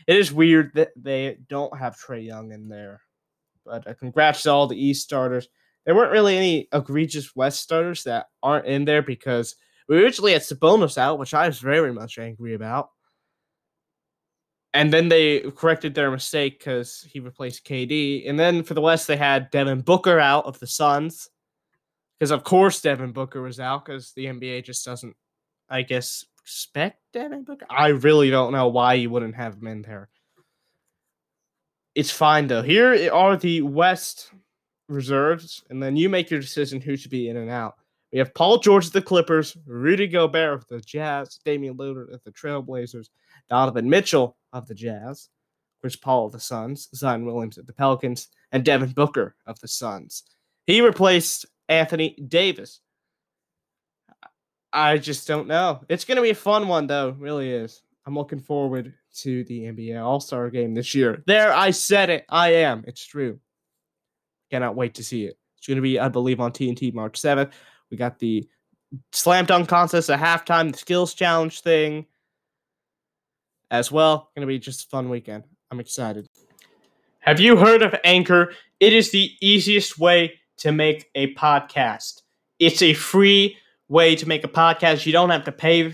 it 0.07 0.17
is 0.17 0.33
weird 0.33 0.71
that 0.75 0.89
they 0.95 1.37
don't 1.47 1.77
have 1.77 1.95
Trae 1.97 2.25
Young 2.25 2.51
in 2.51 2.67
there. 2.67 3.01
But 3.65 3.87
uh, 3.87 3.93
congrats 3.93 4.43
to 4.43 4.51
all 4.51 4.67
the 4.67 4.83
East 4.83 5.03
starters. 5.03 5.47
There 5.85 5.95
weren't 5.95 6.11
really 6.11 6.37
any 6.37 6.67
egregious 6.73 7.35
West 7.35 7.61
starters 7.61 8.03
that 8.03 8.27
aren't 8.43 8.67
in 8.67 8.85
there 8.85 9.01
because 9.01 9.55
we 9.91 10.01
originally 10.01 10.31
had 10.31 10.41
Sabonis 10.41 10.98
out, 10.98 11.19
which 11.19 11.33
I 11.33 11.48
was 11.48 11.60
very 11.60 11.91
much 11.91 12.17
angry 12.17 12.53
about. 12.53 12.91
And 14.74 14.93
then 14.93 15.10
they 15.10 15.41
corrected 15.41 15.93
their 15.93 16.10
mistake 16.10 16.60
because 16.60 17.05
he 17.12 17.19
replaced 17.19 17.65
KD. 17.65 18.29
And 18.29 18.39
then 18.39 18.63
for 18.63 18.74
the 18.74 18.79
West, 18.79 19.05
they 19.05 19.17
had 19.17 19.51
Devin 19.51 19.81
Booker 19.81 20.17
out 20.17 20.45
of 20.45 20.57
the 20.60 20.67
Suns. 20.67 21.27
Because, 22.17 22.31
of 22.31 22.45
course, 22.45 22.79
Devin 22.79 23.12
Booker 23.12 23.41
was 23.41 23.60
out 23.60 23.83
because 23.83 24.13
the 24.13 24.27
NBA 24.27 24.63
just 24.63 24.86
doesn't, 24.86 25.13
I 25.67 25.81
guess, 25.81 26.24
respect 26.41 27.01
Devin 27.12 27.43
Booker. 27.43 27.65
I 27.69 27.88
really 27.89 28.29
don't 28.29 28.53
know 28.53 28.69
why 28.69 28.93
you 28.93 29.10
wouldn't 29.10 29.36
have 29.36 29.55
him 29.55 29.67
in 29.67 29.81
there. 29.81 30.07
It's 31.95 32.12
fine, 32.12 32.48
though. 32.48 32.62
Here 32.62 33.12
are 33.12 33.36
the 33.36 33.63
West 33.63 34.31
reserves, 34.88 35.65
and 35.69 35.83
then 35.83 35.98
you 35.98 36.07
make 36.07 36.31
your 36.31 36.39
decision 36.39 36.79
who 36.79 36.95
should 36.95 37.12
be 37.12 37.27
in 37.27 37.36
and 37.36 37.50
out. 37.50 37.75
We 38.12 38.20
have 38.20 38.34
Paul 38.34 38.58
George 38.58 38.88
of 38.88 38.91
the 38.91 39.01
Clippers, 39.01 39.56
Rudy 39.65 40.08
Gobert 40.08 40.53
of 40.56 40.68
the 40.68 40.82
Jazz, 40.82 41.39
Damian 41.46 41.77
Lillard 41.77 42.13
of 42.13 42.22
the 42.24 42.32
Trailblazers, 42.32 43.08
Donovan 43.50 43.89
Mitchell 43.89 44.38
of 44.51 44.68
the 44.68 44.75
Jazz, 44.75 45.30
Chris 45.80 45.96
Paul 45.96 46.25
of 46.25 46.34
the 46.34 46.39
Suns, 46.39 46.89
Zion 46.94 47.25
Williams 47.25 47.58
of 47.58 47.68
the 47.68 47.74
Pelicans, 47.74 48.27
and 48.51 48.65
Devin 48.65 48.91
Booker 48.91 49.36
of 49.46 49.60
the 49.60 49.68
Suns. 49.68 50.24
He 50.68 50.82
replaced 50.82 51.46
Anthony 51.70 52.15
Davis. 52.27 52.82
I 54.74 54.98
just 54.98 55.27
don't 55.27 55.48
know. 55.48 55.82
It's 55.89 56.06
going 56.06 56.18
to 56.18 56.22
be 56.22 56.30
a 56.30 56.36
fun 56.36 56.68
one, 56.68 56.88
though. 56.88 57.15
really 57.18 57.51
is. 57.51 57.82
I'm 58.06 58.15
looking 58.15 58.39
forward 58.39 58.94
to 59.18 59.44
the 59.46 59.63
NBA 59.63 60.01
All 60.01 60.20
Star 60.20 60.50
game 60.50 60.74
this 60.74 60.96
year. 60.96 61.24
There, 61.27 61.53
I 61.53 61.72
said 61.72 62.10
it. 62.10 62.25
I 62.30 62.56
am. 62.56 62.84
It's 62.88 63.06
true. 63.06 63.39
Cannot 64.50 64.75
wait 64.75 64.96
to 64.96 65.03
see 65.03 65.25
it. 65.25 65.38
It's 65.58 65.68
going 65.68 65.75
to 65.75 65.82
be, 65.82 66.00
I 66.00 66.08
believe, 66.08 66.39
on 66.39 66.51
TNT 66.51 66.94
March 66.94 67.22
7th. 67.22 67.51
We 67.91 67.98
got 67.98 68.19
the 68.19 68.48
slam 69.12 69.45
dunk 69.45 69.67
contest 69.69 70.10
at 70.10 70.19
halftime, 70.19 70.71
the 70.71 70.77
skills 70.77 71.13
challenge 71.13 71.62
thing 71.62 72.05
as 73.69 73.91
well. 73.91 74.31
Going 74.36 74.48
to 74.48 74.48
be 74.48 74.60
just 74.60 74.86
a 74.86 74.89
fun 74.89 75.10
weekend. 75.10 75.43
I'm 75.69 75.79
excited. 75.79 76.27
Have 77.19 77.39
you 77.39 77.57
heard 77.57 77.81
of 77.81 77.95
Anchor? 78.03 78.53
It 78.79 78.93
is 78.93 79.12
the 79.12 79.31
easiest 79.41 80.00
way 80.00 80.39
to 80.57 80.71
make 80.71 81.10
a 81.15 81.33
podcast. 81.36 82.21
It's 82.60 82.81
a 82.81 82.93
free 82.93 83.57
way 83.88 84.15
to 84.15 84.27
make 84.27 84.43
a 84.43 84.48
podcast. 84.48 85.05
You 85.05 85.12
don't 85.12 85.29
have 85.29 85.45
to 85.45 85.51
pay. 85.51 85.93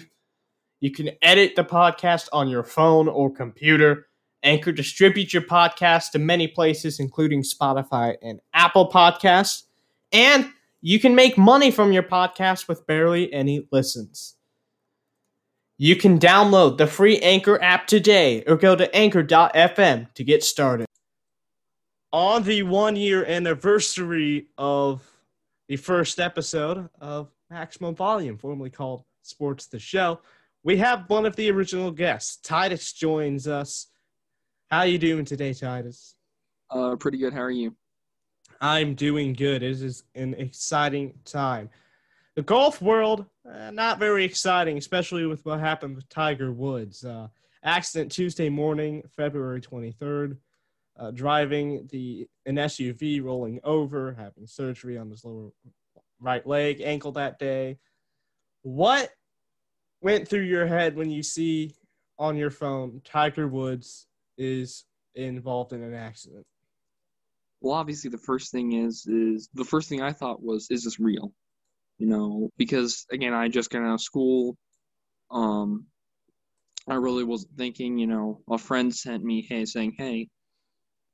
You 0.79 0.91
can 0.91 1.09
edit 1.21 1.55
the 1.55 1.63
podcast 1.63 2.29
on 2.31 2.47
your 2.47 2.63
phone 2.63 3.07
or 3.07 3.33
computer. 3.33 4.07
Anchor 4.43 4.71
distributes 4.71 5.33
your 5.33 5.43
podcast 5.43 6.11
to 6.11 6.19
many 6.19 6.47
places, 6.47 6.99
including 6.99 7.41
Spotify 7.41 8.15
and 8.21 8.39
Apple 8.53 8.89
Podcasts. 8.89 9.63
And 10.11 10.51
you 10.81 10.99
can 10.99 11.15
make 11.15 11.37
money 11.37 11.71
from 11.71 11.91
your 11.91 12.03
podcast 12.03 12.67
with 12.67 12.85
barely 12.87 13.31
any 13.33 13.67
listens. 13.71 14.35
You 15.77 15.95
can 15.95 16.17
download 16.17 16.77
the 16.77 16.87
free 16.87 17.19
Anchor 17.19 17.61
app 17.61 17.87
today 17.87 18.43
or 18.47 18.55
go 18.55 18.75
to 18.75 18.93
anchor.fm 18.95 20.13
to 20.13 20.23
get 20.23 20.43
started. 20.43 20.87
On 22.11 22.41
the 22.41 22.63
one 22.63 22.95
year 22.95 23.25
anniversary 23.25 24.47
of 24.57 25.07
the 25.67 25.75
first 25.75 26.19
episode 26.19 26.89
of 26.99 27.29
Maximum 27.49 27.93
Volume, 27.95 28.37
formerly 28.37 28.69
called 28.69 29.03
Sports 29.21 29.67
the 29.67 29.77
Show, 29.77 30.19
we 30.63 30.77
have 30.77 31.09
one 31.09 31.25
of 31.25 31.35
the 31.35 31.51
original 31.51 31.91
guests. 31.91 32.37
Titus 32.37 32.93
joins 32.93 33.47
us. 33.47 33.87
How 34.69 34.83
you 34.83 34.97
doing 34.97 35.25
today, 35.25 35.53
Titus? 35.53 36.15
Uh, 36.69 36.95
pretty 36.95 37.17
good. 37.17 37.33
How 37.33 37.41
are 37.41 37.51
you? 37.51 37.75
I'm 38.61 38.95
doing 38.95 39.33
good. 39.33 39.63
It 39.63 39.81
is 39.81 40.03
an 40.15 40.33
exciting 40.35 41.13
time. 41.25 41.69
The 42.35 42.41
golf 42.43 42.81
world, 42.81 43.25
uh, 43.51 43.71
not 43.71 43.99
very 43.99 44.23
exciting, 44.23 44.77
especially 44.77 45.25
with 45.25 45.45
what 45.45 45.59
happened 45.59 45.95
with 45.95 46.07
Tiger 46.09 46.51
Woods. 46.51 47.03
Uh, 47.03 47.27
accident 47.63 48.11
Tuesday 48.11 48.49
morning, 48.49 49.03
February 49.15 49.61
23rd. 49.61 50.37
Uh, 50.99 51.11
driving 51.11 51.87
the 51.91 52.27
an 52.47 52.55
SUV, 52.55 53.23
rolling 53.23 53.59
over, 53.63 54.13
having 54.13 54.47
surgery 54.47 54.97
on 54.97 55.11
his 55.11 55.23
lower 55.23 55.51
right 56.19 56.45
leg, 56.47 56.81
ankle 56.81 57.11
that 57.11 57.37
day. 57.37 57.77
What 58.63 59.11
went 60.01 60.27
through 60.27 60.41
your 60.41 60.65
head 60.65 60.95
when 60.95 61.11
you 61.11 61.21
see 61.21 61.75
on 62.17 62.35
your 62.35 62.49
phone 62.49 63.01
Tiger 63.03 63.47
Woods 63.47 64.07
is 64.39 64.85
involved 65.13 65.71
in 65.71 65.83
an 65.83 65.93
accident? 65.93 66.47
Well, 67.61 67.75
obviously, 67.75 68.09
the 68.09 68.17
first 68.17 68.51
thing 68.51 68.73
is 68.73 69.05
is 69.07 69.49
the 69.53 69.65
first 69.65 69.89
thing 69.89 70.01
I 70.01 70.13
thought 70.13 70.43
was, 70.43 70.67
is 70.69 70.83
this 70.83 70.99
real? 70.99 71.33
you 71.97 72.07
know, 72.07 72.51
because 72.57 73.05
again, 73.11 73.33
I 73.33 73.47
just 73.47 73.69
got 73.69 73.81
out 73.81 73.95
of 73.95 74.01
school. 74.01 74.57
Um, 75.31 75.85
I 76.87 76.95
really 76.95 77.23
wasn't 77.23 77.57
thinking, 77.57 77.97
you 77.97 78.07
know, 78.07 78.41
a 78.49 78.57
friend 78.57 78.93
sent 78.93 79.23
me, 79.23 79.45
hey, 79.47 79.65
saying, 79.65 79.95
hey, 79.97 80.29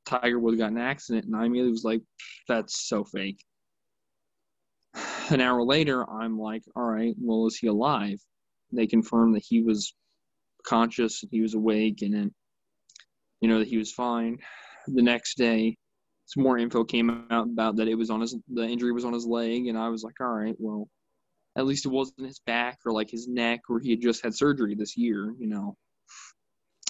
Tiger 0.05 0.39
Woods 0.39 0.57
got 0.57 0.71
an 0.71 0.77
accident, 0.77 1.25
and 1.25 1.35
I 1.35 1.45
immediately 1.45 1.71
was 1.71 1.83
like, 1.83 2.01
that's 2.47 2.87
so 2.87 3.03
fake. 3.03 3.39
An 5.29 5.41
hour 5.41 5.63
later, 5.63 6.07
I'm 6.07 6.37
like, 6.37 6.63
all 6.75 6.83
right, 6.83 7.15
well, 7.19 7.47
is 7.47 7.57
he 7.57 7.67
alive? 7.67 8.19
They 8.71 8.85
confirmed 8.85 9.35
that 9.35 9.45
he 9.47 9.61
was 9.61 9.95
conscious 10.65 11.23
and 11.23 11.31
he 11.31 11.41
was 11.41 11.53
awake, 11.53 12.01
and 12.01 12.13
then, 12.13 12.33
you 13.39 13.47
know, 13.47 13.59
that 13.59 13.67
he 13.67 13.77
was 13.77 13.91
fine. 13.91 14.37
The 14.87 15.01
next 15.01 15.37
day, 15.37 15.77
some 16.25 16.43
more 16.43 16.57
info 16.57 16.83
came 16.83 17.25
out 17.29 17.47
about 17.47 17.75
that 17.77 17.87
it 17.87 17.95
was 17.95 18.09
on 18.09 18.21
his 18.21 18.35
the 18.51 18.63
injury 18.63 18.91
was 18.91 19.05
on 19.05 19.13
his 19.13 19.25
leg, 19.25 19.67
and 19.67 19.77
I 19.77 19.89
was 19.89 20.03
like, 20.03 20.19
all 20.19 20.27
right, 20.27 20.55
well, 20.57 20.87
at 21.57 21.65
least 21.65 21.85
it 21.85 21.89
wasn't 21.89 22.27
his 22.27 22.39
back 22.39 22.79
or 22.85 22.91
like 22.91 23.09
his 23.09 23.27
neck, 23.27 23.61
where 23.67 23.79
he 23.79 23.91
had 23.91 24.01
just 24.01 24.23
had 24.23 24.35
surgery 24.35 24.75
this 24.75 24.97
year, 24.97 25.33
you 25.37 25.47
know. 25.47 25.75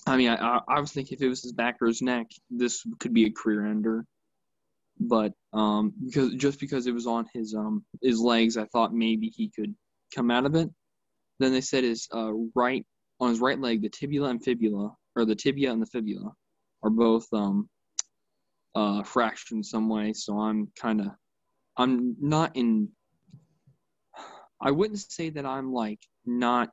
I 0.06 0.18
mean, 0.18 0.30
I, 0.30 0.60
I 0.68 0.80
was 0.80 0.92
thinking 0.92 1.18
if 1.18 1.22
it 1.22 1.30
was 1.30 1.44
his 1.44 1.54
back 1.54 1.78
or 1.82 1.88
his 1.88 2.02
neck, 2.02 2.28
this 2.50 2.84
could 3.00 3.14
be 3.14 3.26
a 3.26 3.32
career 3.32 3.66
ender. 3.66 4.06
But 5.00 5.34
um, 5.54 5.94
because 6.06 6.34
just 6.36 6.60
because 6.60 6.88
it 6.88 6.94
was 6.94 7.08
on 7.08 7.26
his 7.34 7.56
um 7.56 7.84
his 8.02 8.20
legs, 8.20 8.58
I 8.58 8.66
thought 8.66 8.94
maybe 8.94 9.28
he 9.28 9.50
could 9.50 9.74
come 10.16 10.30
out 10.30 10.46
of 10.46 10.56
it. 10.56 10.70
Then 11.40 11.52
they 11.52 11.62
said 11.62 11.84
his 11.84 12.08
uh, 12.14 12.32
right 12.56 12.86
on 13.20 13.30
his 13.30 13.40
right 13.40 13.60
leg, 13.60 13.82
the 13.82 13.90
tibia 13.90 14.24
and 14.24 14.44
fibula, 14.44 14.96
or 15.16 15.26
the 15.26 15.36
tibia 15.36 15.72
and 15.72 15.82
the 15.82 15.88
fibula, 15.88 16.32
are 16.84 16.90
both 16.90 17.26
um 17.34 17.70
uh, 18.76 19.04
fractured 19.04 19.58
in 19.58 19.64
some 19.64 19.90
way. 19.90 20.14
So 20.14 20.40
I'm 20.40 20.72
kind 20.80 21.02
of, 21.02 21.08
I'm 21.78 22.16
not 22.20 22.56
in. 22.56 22.90
I 24.62 24.72
wouldn't 24.72 25.00
say 25.00 25.30
that 25.32 25.46
I'm 25.46 25.74
like 25.74 26.00
not 26.26 26.70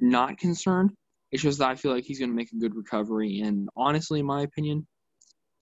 not 0.00 0.38
concerned. 0.38 0.92
It's 1.32 1.42
just 1.42 1.58
that 1.58 1.68
I 1.68 1.74
feel 1.74 1.92
like 1.92 2.04
he's 2.04 2.18
going 2.18 2.30
to 2.30 2.36
make 2.36 2.52
a 2.52 2.58
good 2.58 2.74
recovery, 2.74 3.40
and 3.40 3.68
honestly, 3.76 4.20
in 4.20 4.26
my 4.26 4.42
opinion, 4.42 4.86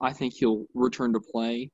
I 0.00 0.12
think 0.12 0.34
he'll 0.34 0.66
return 0.74 1.14
to 1.14 1.20
play, 1.20 1.70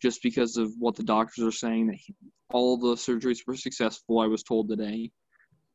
just 0.00 0.22
because 0.22 0.56
of 0.56 0.72
what 0.78 0.96
the 0.96 1.02
doctors 1.02 1.44
are 1.44 1.52
saying 1.52 1.88
that 1.88 1.96
he, 1.96 2.14
all 2.50 2.78
the 2.78 2.94
surgeries 2.94 3.46
were 3.46 3.56
successful. 3.56 4.20
I 4.20 4.26
was 4.26 4.42
told 4.42 4.68
today. 4.68 5.10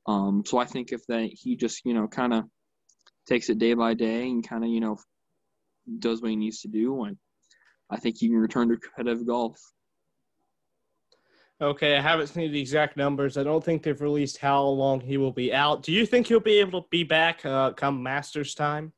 Um, 0.07 0.43
so 0.45 0.57
I 0.57 0.65
think 0.65 0.91
if 0.91 1.05
that 1.07 1.29
he 1.31 1.55
just 1.55 1.81
you 1.85 1.93
know 1.93 2.07
kind 2.07 2.33
of 2.33 2.45
takes 3.27 3.49
it 3.49 3.59
day 3.59 3.73
by 3.75 3.93
day 3.93 4.23
and 4.23 4.47
kind 4.47 4.63
of 4.63 4.69
you 4.69 4.79
know 4.79 4.97
does 5.99 6.21
what 6.21 6.31
he 6.31 6.35
needs 6.35 6.61
to 6.61 6.67
do, 6.67 7.03
and 7.03 7.17
I 7.91 7.97
think 7.97 8.17
he 8.17 8.29
can 8.29 8.37
return 8.37 8.69
to 8.69 8.77
competitive 8.77 9.27
golf. 9.27 9.59
Okay, 11.61 11.95
I 11.95 12.01
haven't 12.01 12.27
seen 12.27 12.51
the 12.51 12.59
exact 12.59 12.97
numbers. 12.97 13.37
I 13.37 13.43
don't 13.43 13.63
think 13.63 13.83
they've 13.83 14.01
released 14.01 14.37
how 14.37 14.63
long 14.63 14.99
he 14.99 15.17
will 15.17 15.31
be 15.31 15.53
out. 15.53 15.83
Do 15.83 15.91
you 15.91 16.07
think 16.07 16.25
he'll 16.25 16.39
be 16.39 16.59
able 16.59 16.81
to 16.81 16.87
be 16.89 17.03
back 17.03 17.45
uh, 17.45 17.73
come 17.73 18.01
Masters 18.01 18.55
time? 18.55 18.93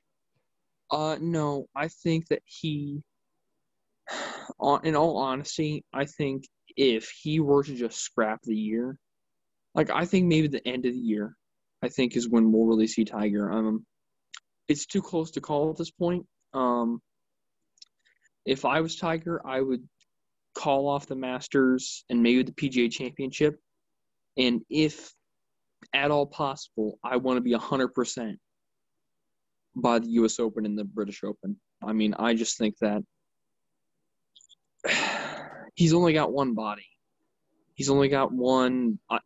Uh, 0.89 1.17
no, 1.19 1.67
I 1.75 1.89
think 1.89 2.27
that 2.29 2.41
he, 2.45 3.01
in 4.83 4.95
all 4.95 5.17
honesty, 5.17 5.83
I 5.91 6.05
think 6.05 6.45
if 6.77 7.09
he 7.09 7.41
were 7.41 7.63
to 7.63 7.75
just 7.75 7.99
scrap 7.99 8.39
the 8.43 8.55
year, 8.55 8.97
like 9.75 9.89
I 9.89 10.05
think 10.05 10.27
maybe 10.27 10.47
the 10.47 10.65
end 10.65 10.85
of 10.85 10.93
the 10.93 10.99
year, 10.99 11.35
I 11.81 11.89
think 11.89 12.15
is 12.15 12.29
when 12.29 12.51
we'll 12.51 12.67
really 12.67 12.87
see 12.87 13.03
Tiger. 13.03 13.51
Um, 13.51 13.85
it's 14.69 14.85
too 14.85 15.01
close 15.01 15.31
to 15.31 15.41
call 15.41 15.71
at 15.71 15.77
this 15.77 15.91
point. 15.91 16.25
Um, 16.53 17.01
if 18.45 18.65
I 18.65 18.81
was 18.81 18.95
Tiger, 18.95 19.41
I 19.45 19.61
would 19.61 19.87
call 20.55 20.87
off 20.87 21.07
the 21.07 21.15
Masters 21.15 22.05
and 22.09 22.21
maybe 22.21 22.43
the 22.43 22.51
PGA 22.51 22.91
Championship, 22.91 23.59
and 24.37 24.61
if 24.69 25.13
at 25.93 26.11
all 26.11 26.25
possible, 26.25 26.99
I 27.03 27.17
want 27.17 27.37
to 27.37 27.41
be 27.41 27.53
hundred 27.53 27.89
percent 27.89 28.39
by 29.75 29.99
the 29.99 30.09
U.S. 30.09 30.39
Open 30.39 30.65
and 30.65 30.77
the 30.77 30.83
British 30.83 31.23
Open. 31.23 31.59
I 31.83 31.93
mean, 31.93 32.13
I 32.17 32.33
just 32.33 32.57
think 32.57 32.75
that 32.79 33.03
he's 35.75 35.93
only 35.93 36.13
got 36.13 36.31
one 36.31 36.53
body. 36.53 36.85
He's 37.75 37.89
only 37.89 38.09
got 38.09 38.31
one. 38.31 38.99
Uh, 39.09 39.19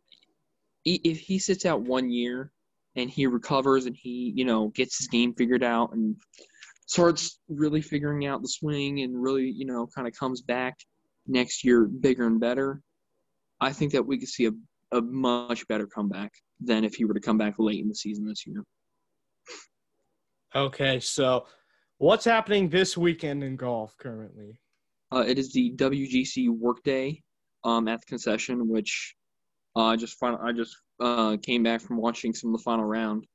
if 0.84 1.20
he 1.20 1.38
sits 1.38 1.66
out 1.66 1.82
one 1.82 2.10
year 2.10 2.50
and 2.96 3.10
he 3.10 3.26
recovers 3.26 3.86
and 3.86 3.96
he, 3.96 4.32
you 4.34 4.44
know, 4.44 4.68
gets 4.68 4.98
his 4.98 5.08
game 5.08 5.34
figured 5.34 5.62
out 5.62 5.92
and 5.92 6.16
starts 6.88 7.38
really 7.48 7.82
figuring 7.82 8.26
out 8.26 8.40
the 8.42 8.48
swing 8.48 9.02
and 9.02 9.22
really, 9.22 9.48
you 9.48 9.66
know, 9.66 9.86
kind 9.94 10.08
of 10.08 10.14
comes 10.14 10.40
back 10.40 10.74
next 11.26 11.62
year 11.62 11.84
bigger 11.84 12.26
and 12.26 12.40
better, 12.40 12.80
I 13.60 13.72
think 13.72 13.92
that 13.92 14.06
we 14.06 14.18
could 14.18 14.28
see 14.28 14.46
a, 14.46 14.52
a 14.96 15.02
much 15.02 15.68
better 15.68 15.86
comeback 15.86 16.32
than 16.60 16.84
if 16.84 16.94
he 16.94 17.04
were 17.04 17.14
to 17.14 17.20
come 17.20 17.36
back 17.36 17.54
late 17.58 17.80
in 17.80 17.88
the 17.88 17.94
season 17.94 18.26
this 18.26 18.46
year. 18.46 18.64
Okay, 20.54 20.98
so 20.98 21.46
what's 21.98 22.24
happening 22.24 22.70
this 22.70 22.96
weekend 22.96 23.44
in 23.44 23.56
golf 23.56 23.94
currently? 23.98 24.58
Uh, 25.12 25.24
it 25.26 25.38
is 25.38 25.52
the 25.52 25.74
WGC 25.76 26.48
Workday 26.48 27.22
um, 27.64 27.86
at 27.86 28.00
the 28.00 28.06
concession, 28.06 28.66
which 28.66 29.14
uh, 29.76 29.84
I 29.84 29.96
just 29.96 30.18
final, 30.18 30.40
I 30.42 30.52
just 30.52 30.74
uh, 31.00 31.36
came 31.42 31.62
back 31.62 31.82
from 31.82 31.98
watching 31.98 32.32
some 32.32 32.54
of 32.54 32.58
the 32.58 32.64
final 32.64 32.86
round. 32.86 33.26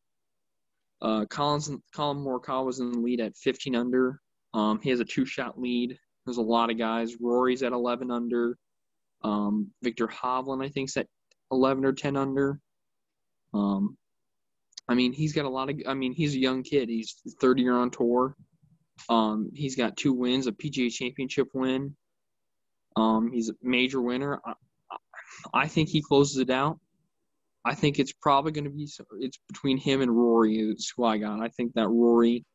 Uh, 1.04 1.26
Collins 1.26 1.70
Collin 1.94 2.24
Morikawa 2.24 2.66
was 2.66 2.80
in 2.80 2.92
the 2.92 2.98
lead 2.98 3.20
at 3.20 3.36
15 3.36 3.76
under. 3.76 4.22
Um, 4.54 4.80
he 4.82 4.90
has 4.90 5.02
a 5.02 5.06
two-shot 5.06 5.60
lead. 5.60 5.98
There's 6.26 6.38
a 6.38 6.42
lot 6.42 6.72
of 6.72 6.78
guys. 6.78 7.18
Rory's 7.20 7.62
at 7.62 7.74
11 7.74 8.10
under. 8.10 8.58
Um, 9.24 9.72
Viktor 9.82 10.08
Hovland, 10.08 10.64
I 10.64 10.70
think, 10.70 10.90
is 10.90 10.98
at 10.98 11.08
11 11.52 11.84
or 11.84 11.92
10 11.92 12.16
under. 12.16 12.60
Um, 13.54 13.98
I 14.88 14.94
mean, 14.96 15.12
he's 15.14 15.34
got 15.34 15.46
a 15.46 15.50
lot 15.50 15.70
of. 15.70 15.82
I 15.88 15.94
mean, 15.94 16.14
he's 16.14 16.36
a 16.36 16.40
young 16.40 16.64
kid. 16.64 16.90
He's 16.90 17.16
30 17.42 17.62
year 17.62 17.76
on 17.76 17.92
tour. 17.92 18.36
Um, 19.10 19.52
he's 19.54 19.76
got 19.76 19.98
two 19.98 20.14
wins, 20.14 20.48
a 20.48 20.52
PGA 20.52 20.92
Championship 20.92 21.50
win. 21.54 21.96
Um, 22.96 23.32
he's 23.32 23.50
a 23.50 23.54
major 23.62 24.02
winner. 24.02 24.40
I, 24.46 24.54
I 25.54 25.68
think 25.68 25.90
he 25.90 26.02
closes 26.02 26.38
it 26.38 26.50
out. 26.50 26.80
I 27.66 27.76
think 27.76 28.00
it's 28.00 28.14
probably 28.14 28.52
going 28.52 28.66
to 28.66 28.70
be 28.70 28.90
it's 29.20 29.40
between 29.48 29.78
him 29.78 30.02
and 30.02 30.12
Rory. 30.12 30.58
It's 30.58 30.92
who 30.96 31.06
I 31.06 31.18
got. 31.18 31.40
I 31.40 31.48
think 31.50 31.74
that 31.76 31.88
Rory, 31.88 32.46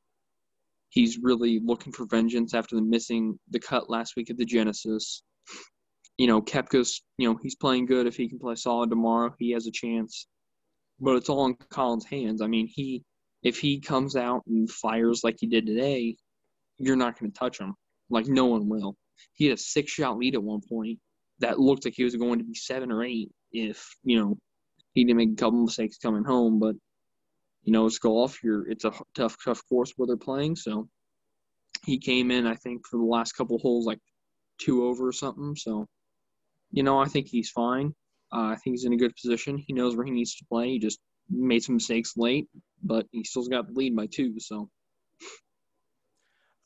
he's 0.91 1.19
really 1.19 1.61
looking 1.65 1.93
for 1.93 2.07
vengeance 2.07 2.55
after 2.55 2.77
the 2.77 2.83
missing 2.83 3.39
the 3.51 3.61
cut 3.61 3.89
last 3.89 4.15
week 4.17 4.31
at 4.31 4.37
the 4.37 4.45
Genesis. 4.45 5.23
You 6.19 6.27
know, 6.27 6.43
Koepka's, 6.43 7.03
you 7.17 7.29
know, 7.29 7.39
he's 7.43 7.55
playing 7.55 7.87
good. 7.87 8.07
If 8.07 8.17
he 8.17 8.29
can 8.29 8.39
play 8.39 8.57
solid 8.57 8.91
tomorrow, 8.91 9.35
he 9.39 9.53
has 9.53 9.67
a 9.67 9.73
chance 9.73 10.27
but 11.01 11.17
it's 11.17 11.29
all 11.29 11.47
in 11.47 11.55
Collin's 11.71 12.05
hands. 12.05 12.43
I 12.43 12.47
mean, 12.47 12.67
he 12.67 13.05
if 13.43 13.59
he 13.59 13.81
comes 13.81 14.17
out 14.17 14.43
and 14.47 14.69
fires 14.69 15.23
like 15.23 15.37
he 15.39 15.47
did 15.47 15.67
today, 15.67 16.17
you're 16.79 16.97
not 16.97 17.19
going 17.19 17.31
to 17.31 17.39
touch 17.39 17.59
him. 17.59 17.75
Like 18.11 18.27
no 18.27 18.47
one 18.47 18.69
will. 18.69 18.97
He 19.35 19.47
had 19.47 19.55
a 19.55 19.61
six 19.61 19.93
shot 19.93 20.19
lead 20.19 20.35
at 20.35 20.43
one 20.43 20.61
point 20.69 20.99
that 21.39 21.61
looked 21.61 21.85
like 21.85 21.95
he 21.97 22.05
was 22.05 22.17
going 22.17 22.39
to 22.39 22.45
be 22.45 22.55
seven 22.55 22.91
or 22.91 23.05
eight 23.05 23.31
if 23.53 23.89
you 24.03 24.19
know 24.19 24.39
he 24.95 25.05
didn't 25.05 25.19
make 25.19 25.33
a 25.33 25.37
couple 25.37 25.63
mistakes 25.65 25.99
coming 25.99 26.25
home. 26.25 26.59
But 26.59 26.77
you 27.65 27.73
know, 27.73 27.87
it's 27.87 27.99
golf. 27.99 28.43
You're 28.43 28.69
it's 28.69 28.85
a 28.85 28.93
tough, 29.15 29.37
tough 29.45 29.63
course 29.69 29.93
where 29.97 30.07
they're 30.07 30.17
playing. 30.17 30.57
So 30.57 30.89
he 31.85 31.99
came 31.99 32.31
in, 32.31 32.47
I 32.47 32.55
think, 32.55 32.87
for 32.87 32.97
the 32.99 33.05
last 33.05 33.33
couple 33.33 33.59
holes 33.59 33.87
like 33.87 34.01
two 34.59 34.87
over 34.87 35.09
or 35.09 35.13
something. 35.13 35.55
So 35.57 35.87
you 36.71 36.83
know, 36.83 36.99
I 36.99 37.07
think 37.07 37.29
he's 37.29 37.51
fine. 37.51 37.95
Uh, 38.33 38.53
I 38.53 38.57
think 38.57 38.75
he's 38.75 38.85
in 38.85 38.93
a 38.93 38.99
good 38.99 39.15
position. 39.17 39.57
He 39.67 39.73
knows 39.73 39.97
where 39.97 40.05
he 40.05 40.13
needs 40.13 40.35
to 40.37 40.45
play. 40.45 40.73
He 40.73 40.79
just 40.79 40.99
made 41.31 41.63
some 41.63 41.77
mistakes 41.77 42.15
late, 42.17 42.47
but 42.83 43.07
he 43.11 43.25
still's 43.25 43.49
got 43.49 43.67
the 43.67 43.73
lead 43.73 43.97
by 43.97 44.07
two. 44.07 44.39
So. 44.39 44.69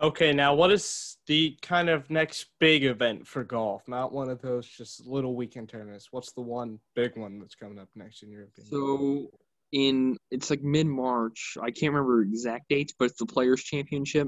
Okay, 0.03 0.33
now 0.33 0.53
what 0.53 0.73
is 0.73 1.17
the 1.29 1.57
kind 1.63 1.89
of 1.89 2.11
next 2.11 2.47
big 2.59 2.83
event 2.83 3.25
for 3.25 3.45
golf? 3.45 3.87
Not 3.87 4.13
one 4.13 4.31
of 4.31 4.43
those 4.43 4.67
just 4.67 5.07
little 5.07 5.37
weekend 5.37 5.69
tournaments. 5.69 6.09
What's 6.11 6.33
the 6.33 6.41
one 6.41 6.81
big 6.97 7.17
one 7.17 7.39
that's 7.39 7.55
coming 7.55 7.79
up 7.79 7.89
next 7.95 8.25
in 8.25 8.31
your 8.31 8.43
opinion? 8.43 8.73
So 8.73 9.31
in 9.71 10.17
it's 10.33 10.51
like 10.51 10.61
mid 10.63 10.89
March. 10.89 11.57
I 11.63 11.71
can't 11.71 11.93
remember 11.93 12.23
exact 12.23 12.69
dates, 12.69 12.93
but 12.99 13.07
it's 13.07 13.19
the 13.19 13.27
Players 13.27 13.63
Championship. 13.63 14.27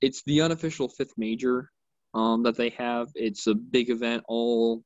It's 0.00 0.22
the 0.26 0.42
unofficial 0.42 0.88
fifth 0.88 1.14
major 1.16 1.68
um, 2.14 2.44
that 2.44 2.56
they 2.56 2.70
have. 2.70 3.08
It's 3.16 3.48
a 3.48 3.54
big 3.54 3.90
event. 3.90 4.22
All 4.28 4.84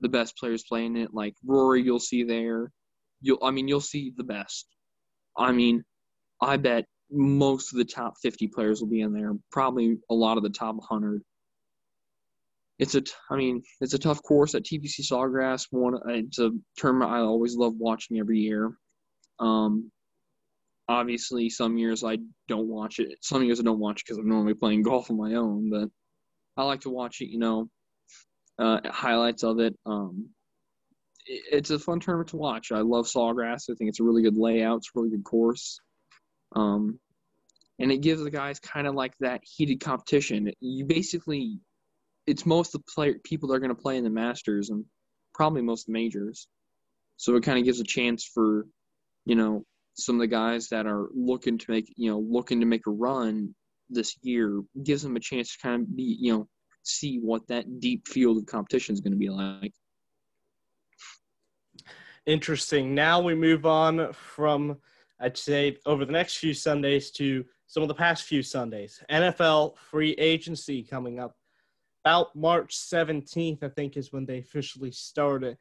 the 0.00 0.08
best 0.08 0.38
players 0.38 0.64
playing 0.66 0.96
it. 0.96 1.12
Like 1.12 1.34
Rory, 1.44 1.82
you'll 1.82 2.00
see 2.00 2.22
there. 2.22 2.72
You'll, 3.20 3.38
I 3.42 3.50
mean, 3.50 3.68
you'll 3.68 3.80
see 3.82 4.14
the 4.16 4.24
best. 4.24 4.66
I 5.36 5.52
mean, 5.52 5.84
I 6.40 6.56
bet 6.56 6.86
most 7.10 7.72
of 7.72 7.78
the 7.78 7.84
top 7.84 8.14
50 8.22 8.48
players 8.48 8.80
will 8.80 8.88
be 8.88 9.00
in 9.00 9.12
there. 9.12 9.32
Probably 9.50 9.98
a 10.10 10.14
lot 10.14 10.36
of 10.36 10.42
the 10.42 10.50
top 10.50 10.76
100. 10.76 11.22
It's 12.78 12.94
a, 12.94 13.02
I 13.30 13.36
mean, 13.36 13.62
it's 13.80 13.94
a 13.94 13.98
tough 13.98 14.22
course 14.22 14.54
at 14.54 14.62
TPC 14.62 15.00
Sawgrass. 15.00 15.66
One, 15.70 15.98
it's 16.06 16.38
a 16.38 16.50
tournament 16.76 17.10
I 17.10 17.18
always 17.18 17.56
love 17.56 17.74
watching 17.76 18.18
every 18.18 18.38
year. 18.38 18.72
Um, 19.40 19.90
obviously, 20.88 21.50
some 21.50 21.76
years 21.76 22.04
I 22.04 22.18
don't 22.46 22.68
watch 22.68 23.00
it. 23.00 23.18
Some 23.20 23.42
years 23.42 23.58
I 23.58 23.64
don't 23.64 23.80
watch 23.80 24.00
it 24.00 24.04
because 24.06 24.18
I'm 24.18 24.28
normally 24.28 24.54
playing 24.54 24.82
golf 24.84 25.10
on 25.10 25.16
my 25.16 25.34
own. 25.34 25.70
But 25.70 25.88
I 26.56 26.64
like 26.64 26.80
to 26.82 26.90
watch 26.90 27.20
it, 27.20 27.30
you 27.30 27.38
know, 27.38 27.68
uh, 28.58 28.80
highlights 28.84 29.42
of 29.42 29.58
it. 29.58 29.76
Um, 29.84 30.28
it's 31.26 31.70
a 31.70 31.78
fun 31.78 32.00
tournament 32.00 32.30
to 32.30 32.36
watch. 32.36 32.72
I 32.72 32.80
love 32.80 33.06
Sawgrass. 33.06 33.70
I 33.70 33.74
think 33.74 33.88
it's 33.88 34.00
a 34.00 34.04
really 34.04 34.22
good 34.22 34.36
layout. 34.36 34.78
It's 34.78 34.88
a 34.88 34.98
really 34.98 35.10
good 35.10 35.24
course. 35.24 35.80
Um, 36.54 36.98
and 37.78 37.92
it 37.92 37.98
gives 37.98 38.22
the 38.22 38.30
guys 38.30 38.58
kind 38.58 38.86
of 38.86 38.94
like 38.94 39.14
that 39.20 39.42
heated 39.44 39.80
competition. 39.80 40.50
You 40.60 40.84
basically, 40.84 41.60
it's 42.26 42.44
most 42.44 42.74
of 42.74 42.82
the 42.82 42.92
player 42.92 43.14
people 43.24 43.48
that 43.48 43.54
are 43.54 43.60
going 43.60 43.74
to 43.74 43.80
play 43.80 43.96
in 43.96 44.04
the 44.04 44.10
Masters 44.10 44.70
and 44.70 44.84
probably 45.34 45.62
most 45.62 45.88
majors. 45.88 46.48
So 47.16 47.36
it 47.36 47.44
kind 47.44 47.58
of 47.58 47.64
gives 47.64 47.80
a 47.80 47.84
chance 47.84 48.24
for, 48.24 48.66
you 49.24 49.36
know, 49.36 49.64
some 49.94 50.16
of 50.16 50.20
the 50.20 50.26
guys 50.26 50.68
that 50.68 50.86
are 50.86 51.08
looking 51.14 51.58
to 51.58 51.70
make, 51.70 51.92
you 51.96 52.10
know, 52.10 52.18
looking 52.18 52.60
to 52.60 52.66
make 52.66 52.86
a 52.86 52.90
run 52.90 53.54
this 53.90 54.16
year 54.22 54.62
gives 54.84 55.02
them 55.02 55.16
a 55.16 55.20
chance 55.20 55.52
to 55.52 55.58
kind 55.62 55.82
of 55.82 55.96
be, 55.96 56.16
you 56.20 56.32
know, 56.32 56.48
see 56.82 57.18
what 57.18 57.46
that 57.48 57.80
deep 57.80 58.06
field 58.08 58.38
of 58.38 58.46
competition 58.46 58.92
is 58.92 59.00
going 59.00 59.12
to 59.12 59.18
be 59.18 59.30
like. 59.30 59.72
Interesting. 62.26 62.94
Now 62.94 63.20
we 63.20 63.34
move 63.34 63.66
on 63.66 64.12
from, 64.12 64.76
I'd 65.20 65.36
say, 65.36 65.76
over 65.86 66.04
the 66.04 66.12
next 66.12 66.36
few 66.36 66.54
Sundays 66.54 67.10
to 67.12 67.44
some 67.66 67.82
of 67.82 67.88
the 67.88 67.94
past 67.94 68.24
few 68.24 68.42
Sundays. 68.42 69.02
NFL 69.10 69.76
free 69.76 70.12
agency 70.12 70.82
coming 70.82 71.20
up. 71.20 71.36
About 72.04 72.34
March 72.34 72.74
17th, 72.74 73.62
I 73.62 73.68
think, 73.68 73.96
is 73.96 74.12
when 74.12 74.24
they 74.24 74.38
officially 74.38 74.90
started. 74.90 75.58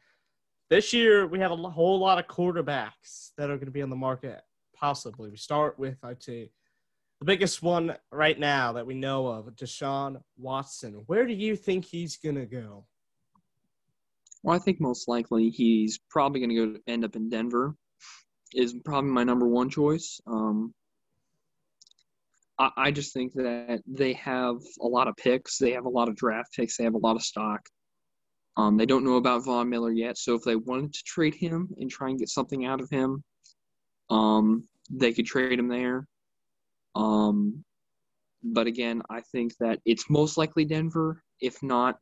This 0.69 0.93
year, 0.93 1.27
we 1.27 1.39
have 1.39 1.51
a 1.51 1.55
whole 1.55 1.99
lot 1.99 2.19
of 2.19 2.27
quarterbacks 2.27 3.31
that 3.37 3.49
are 3.49 3.55
going 3.55 3.65
to 3.65 3.71
be 3.71 3.81
on 3.81 3.89
the 3.89 3.95
market, 3.95 4.41
possibly. 4.73 5.29
We 5.29 5.37
start 5.37 5.77
with, 5.77 5.97
I'd 6.03 6.23
say, 6.23 6.51
the 7.19 7.25
biggest 7.25 7.63
one 7.63 7.95
right 8.11 8.39
now 8.39 8.73
that 8.73 8.85
we 8.85 8.93
know 8.93 9.27
of, 9.27 9.47
Deshaun 9.55 10.21
Watson. 10.37 11.03
Where 11.07 11.25
do 11.25 11.33
you 11.33 11.55
think 11.55 11.83
he's 11.83 12.17
going 12.17 12.35
to 12.35 12.45
go? 12.45 12.85
Well, 14.43 14.55
I 14.55 14.59
think 14.59 14.79
most 14.79 15.07
likely 15.07 15.49
he's 15.49 15.99
probably 16.09 16.39
going 16.39 16.49
to 16.51 16.73
go 16.73 16.79
end 16.87 17.03
up 17.03 17.15
in 17.15 17.29
Denver. 17.29 17.75
Is 18.53 18.73
probably 18.85 19.11
my 19.11 19.23
number 19.23 19.47
one 19.47 19.69
choice. 19.69 20.21
Um, 20.25 20.73
I, 22.57 22.71
I 22.77 22.91
just 22.91 23.13
think 23.13 23.33
that 23.33 23.81
they 23.85 24.13
have 24.13 24.57
a 24.81 24.87
lot 24.87 25.07
of 25.07 25.15
picks. 25.17 25.57
They 25.57 25.71
have 25.71 25.85
a 25.85 25.89
lot 25.89 26.09
of 26.09 26.15
draft 26.15 26.53
picks. 26.55 26.77
They 26.77 26.83
have 26.83 26.95
a 26.95 26.99
lot 26.99 27.15
of 27.15 27.23
stock. 27.23 27.61
Um, 28.57 28.75
they 28.75 28.87
don't 28.87 29.03
know 29.03 29.17
about 29.17 29.45
Von 29.45 29.69
Miller 29.69 29.91
yet, 29.91 30.17
so 30.17 30.33
if 30.33 30.41
they 30.43 30.55
wanted 30.55 30.93
to 30.93 31.03
trade 31.03 31.35
him 31.35 31.69
and 31.77 31.91
try 31.91 32.09
and 32.09 32.17
get 32.17 32.29
something 32.29 32.65
out 32.65 32.81
of 32.81 32.89
him, 32.89 33.23
um, 34.09 34.67
they 34.89 35.13
could 35.13 35.27
trade 35.27 35.59
him 35.59 35.67
there. 35.67 36.07
Um, 36.95 37.63
but 38.43 38.65
again, 38.65 39.03
I 39.11 39.21
think 39.31 39.55
that 39.59 39.79
it's 39.85 40.09
most 40.09 40.37
likely 40.37 40.65
Denver. 40.65 41.21
If 41.39 41.61
not, 41.61 41.99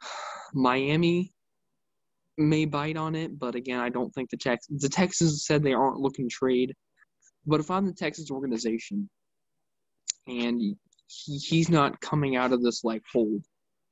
Miami 0.54 1.33
may 2.36 2.64
bite 2.64 2.96
on 2.96 3.14
it, 3.14 3.38
but 3.38 3.54
again, 3.54 3.80
I 3.80 3.88
don't 3.88 4.12
think 4.12 4.30
the 4.30 4.36
Tex 4.36 4.66
the 4.68 4.88
Texans 4.88 5.46
said 5.46 5.62
they 5.62 5.72
aren't 5.72 6.00
looking 6.00 6.28
to 6.28 6.34
trade. 6.34 6.74
But 7.46 7.60
if 7.60 7.70
I'm 7.70 7.86
the 7.86 7.92
Texans 7.92 8.30
organization 8.30 9.08
and 10.26 10.60
he, 10.60 10.76
he's 11.38 11.68
not 11.68 12.00
coming 12.00 12.36
out 12.36 12.52
of 12.52 12.62
this 12.62 12.82
like 12.84 13.02
hold 13.12 13.44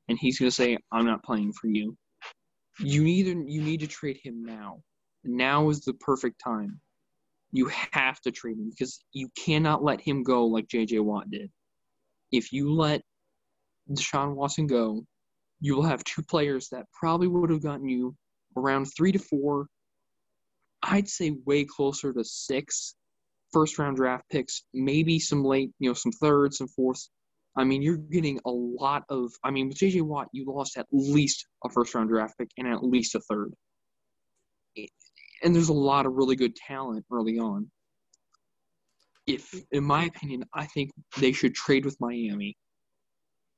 and 0.09 0.18
he's 0.18 0.38
gonna 0.38 0.50
say, 0.50 0.78
I'm 0.90 1.07
not 1.07 1.22
playing 1.22 1.52
for 1.52 1.68
you, 1.68 1.96
you 2.81 3.05
need 3.05 3.26
you 3.26 3.62
need 3.62 3.81
to 3.81 3.87
trade 3.87 4.18
him 4.22 4.44
now. 4.44 4.81
Now 5.24 5.68
is 5.68 5.83
the 5.83 5.94
perfect 5.94 6.40
time. 6.42 6.81
You 7.52 7.70
have 7.92 8.20
to 8.22 8.31
trade 8.31 8.57
him 8.57 8.70
because 8.70 9.05
you 9.12 9.28
cannot 9.37 9.85
let 9.85 10.00
him 10.00 10.22
go 10.22 10.46
like 10.46 10.68
JJ 10.68 11.00
Watt 11.05 11.31
did. 11.31 11.50
If 12.33 12.50
you 12.52 12.72
let 12.72 13.02
Deshaun 13.90 14.35
Watson 14.35 14.66
go, 14.66 15.05
you 15.61 15.76
will 15.76 15.83
have 15.83 16.02
two 16.05 16.22
players 16.22 16.68
that 16.70 16.87
probably 16.98 17.28
would 17.28 17.50
have 17.50 17.62
gotten 17.62 17.88
you 17.88 18.16
around 18.56 18.86
three 18.86 19.12
to 19.12 19.18
four, 19.18 19.66
I'd 20.82 21.08
say 21.08 21.36
way 21.46 21.64
closer 21.64 22.12
to 22.12 22.24
six 22.24 22.94
first 23.52 23.78
round 23.78 23.96
draft 23.96 24.24
picks, 24.30 24.64
maybe 24.72 25.18
some 25.18 25.44
late, 25.44 25.70
you 25.78 25.88
know, 25.90 25.94
some 25.94 26.12
thirds, 26.12 26.58
some 26.58 26.68
fourths. 26.68 27.10
I 27.56 27.64
mean, 27.64 27.82
you're 27.82 27.98
getting 27.98 28.40
a 28.46 28.50
lot 28.50 29.04
of. 29.10 29.30
I 29.44 29.50
mean, 29.50 29.68
with 29.68 29.78
JJ 29.78 30.02
Watt, 30.02 30.28
you 30.32 30.44
lost 30.46 30.78
at 30.78 30.86
least 30.90 31.46
a 31.64 31.68
first 31.68 31.94
round 31.94 32.08
draft 32.08 32.38
pick 32.38 32.48
and 32.56 32.66
at 32.66 32.82
least 32.82 33.14
a 33.14 33.20
third. 33.20 33.52
And 35.44 35.54
there's 35.54 35.68
a 35.68 35.74
lot 35.74 36.06
of 36.06 36.14
really 36.14 36.36
good 36.36 36.56
talent 36.56 37.04
early 37.12 37.38
on. 37.38 37.70
If, 39.26 39.54
in 39.70 39.84
my 39.84 40.04
opinion, 40.04 40.44
I 40.54 40.66
think 40.66 40.90
they 41.18 41.32
should 41.32 41.54
trade 41.54 41.84
with 41.84 41.96
Miami. 42.00 42.56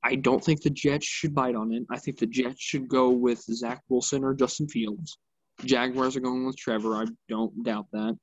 I 0.05 0.13
don't 0.13 0.43
think 0.43 0.61
the 0.61 0.69
Jets 0.69 1.07
should 1.07 1.33
bite 1.33 1.55
on 1.55 1.73
it. 1.73 1.83
I 1.89 1.97
think 1.97 2.19
the 2.19 2.27
Jets 2.27 2.61
should 2.61 2.87
go 2.87 3.09
with 3.09 3.41
Zach 3.41 3.81
Wilson 3.89 4.23
or 4.23 4.35
Justin 4.35 4.67
Fields. 4.67 5.17
Jaguars 5.63 6.15
are 6.15 6.19
going 6.19 6.45
with 6.45 6.55
Trevor. 6.57 6.95
I 6.95 7.05
don't 7.27 7.63
doubt 7.63 7.87
that. 7.91 8.15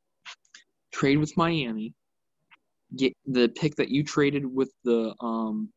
Trade 0.92 1.18
with 1.18 1.36
Miami. 1.36 1.92
Get 2.96 3.14
the 3.26 3.48
pick 3.48 3.74
that 3.76 3.88
you 3.88 4.04
traded 4.04 4.46
with 4.46 4.72
the 4.84 5.12
um, 5.20 5.70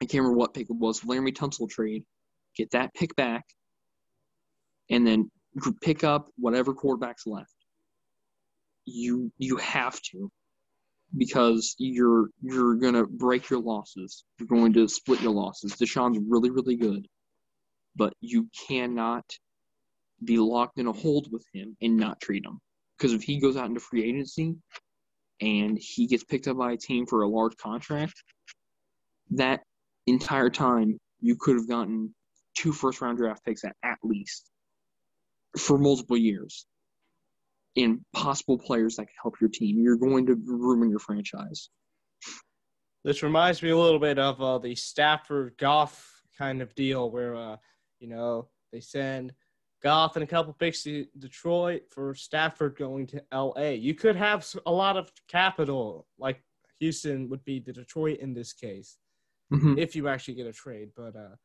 I 0.00 0.04
can't 0.04 0.22
remember 0.22 0.36
what 0.36 0.54
pick 0.54 0.70
it 0.70 0.76
was. 0.76 1.00
Laremy 1.00 1.34
Tunsil 1.34 1.68
trade. 1.68 2.04
Get 2.56 2.70
that 2.70 2.94
pick 2.94 3.16
back, 3.16 3.44
and 4.90 5.04
then 5.04 5.30
pick 5.82 6.04
up 6.04 6.28
whatever 6.38 6.72
quarterbacks 6.72 7.26
left. 7.26 7.54
You 8.84 9.32
you 9.38 9.56
have 9.56 10.00
to 10.12 10.30
because 11.16 11.74
you're 11.78 12.28
you're 12.42 12.76
gonna 12.76 13.06
break 13.06 13.50
your 13.50 13.60
losses. 13.60 14.24
You're 14.38 14.48
going 14.48 14.72
to 14.74 14.88
split 14.88 15.20
your 15.20 15.32
losses. 15.32 15.74
Deshaun's 15.74 16.18
really 16.26 16.50
really 16.50 16.76
good, 16.76 17.06
but 17.94 18.14
you 18.20 18.48
cannot 18.68 19.24
be 20.24 20.38
locked 20.38 20.78
in 20.78 20.86
a 20.86 20.92
hold 20.92 21.30
with 21.30 21.44
him 21.52 21.76
and 21.82 21.96
not 21.96 22.20
treat 22.20 22.44
him 22.44 22.60
because 22.96 23.12
if 23.12 23.22
he 23.22 23.38
goes 23.38 23.56
out 23.56 23.66
into 23.66 23.80
free 23.80 24.04
agency 24.04 24.56
and 25.40 25.78
he 25.78 26.06
gets 26.06 26.24
picked 26.24 26.48
up 26.48 26.56
by 26.56 26.72
a 26.72 26.76
team 26.76 27.06
for 27.06 27.22
a 27.22 27.28
large 27.28 27.56
contract, 27.56 28.14
that 29.30 29.62
entire 30.06 30.50
time 30.50 30.98
you 31.20 31.36
could 31.36 31.56
have 31.56 31.68
gotten 31.68 32.14
two 32.54 32.72
first 32.72 33.00
round 33.00 33.18
draft 33.18 33.44
picks 33.44 33.64
at, 33.64 33.76
at 33.82 33.98
least 34.02 34.50
for 35.58 35.78
multiple 35.78 36.16
years 36.16 36.66
and 37.76 38.00
possible 38.12 38.58
players 38.58 38.96
that 38.96 39.06
can 39.06 39.14
help 39.22 39.34
your 39.40 39.50
team. 39.50 39.78
You're 39.78 39.96
going 39.96 40.26
to 40.26 40.34
ruin 40.46 40.90
your 40.90 40.98
franchise. 40.98 41.68
This 43.04 43.22
reminds 43.22 43.62
me 43.62 43.70
a 43.70 43.76
little 43.76 44.00
bit 44.00 44.18
of 44.18 44.40
uh, 44.42 44.58
the 44.58 44.74
Stafford 44.74 45.54
Goff 45.58 46.10
kind 46.36 46.60
of 46.60 46.74
deal 46.74 47.10
where, 47.10 47.36
uh, 47.36 47.56
you 48.00 48.08
know, 48.08 48.48
they 48.72 48.80
send 48.80 49.32
Goff 49.82 50.16
and 50.16 50.24
a 50.24 50.26
couple 50.26 50.52
picks 50.54 50.82
to 50.82 51.06
Detroit 51.18 51.82
for 51.90 52.14
Stafford 52.14 52.76
going 52.76 53.06
to 53.08 53.22
LA. 53.32 53.70
You 53.70 53.94
could 53.94 54.16
have 54.16 54.46
a 54.66 54.72
lot 54.72 54.96
of 54.96 55.12
capital, 55.28 56.06
like 56.18 56.42
Houston 56.80 57.28
would 57.28 57.44
be 57.44 57.60
the 57.60 57.72
Detroit 57.72 58.18
in 58.18 58.34
this 58.34 58.52
case, 58.52 58.98
mm-hmm. 59.52 59.78
if 59.78 59.94
you 59.94 60.08
actually 60.08 60.34
get 60.34 60.46
a 60.46 60.52
trade. 60.52 60.88
But 60.96 61.14
uh, 61.14 61.36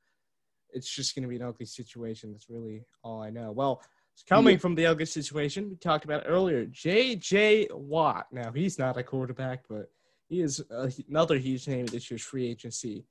it's 0.72 0.89
just 0.89 1.13
going 1.13 1.24
to 1.24 1.30
be 1.30 1.36
an 1.36 1.44
ugly 1.44 1.65
situation. 1.65 2.32
That's 2.32 2.50
really 2.50 2.84
all 3.04 3.22
I 3.22 3.30
know. 3.30 3.52
Well, 3.52 3.82
Coming 4.28 4.58
from 4.60 4.76
the 4.76 4.86
ugly 4.86 5.06
situation 5.06 5.69
we 5.69 5.76
talked 5.76 6.06
about 6.06 6.24
earlier, 6.26 6.65
J.J. 6.65 7.67
Watt. 7.71 8.28
Now 8.32 8.52
he's 8.52 8.80
not 8.80 8.97
a 8.97 9.04
quarterback, 9.04 9.63
but 9.67 9.91
he 10.30 10.41
is 10.41 10.63
another 11.10 11.38
huge 11.38 11.67
name 11.67 11.86
this 11.86 12.10
year's 12.10 12.21
free 12.21 12.47
agency. 12.47 13.04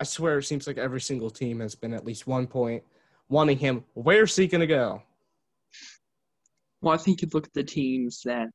I 0.00 0.04
swear, 0.04 0.38
it 0.38 0.44
seems 0.44 0.66
like 0.66 0.78
every 0.78 1.00
single 1.00 1.28
team 1.28 1.60
has 1.60 1.74
been 1.74 1.92
at 1.92 2.06
least 2.06 2.26
one 2.26 2.46
point 2.46 2.82
wanting 3.28 3.58
him. 3.58 3.84
Where's 3.94 4.34
he 4.34 4.46
going 4.46 4.60
to 4.60 4.66
go? 4.66 5.02
Well, 6.80 6.94
I 6.94 6.98
think 6.98 7.20
you 7.20 7.28
look 7.32 7.46
at 7.46 7.54
the 7.54 7.64
teams 7.64 8.22
that 8.24 8.48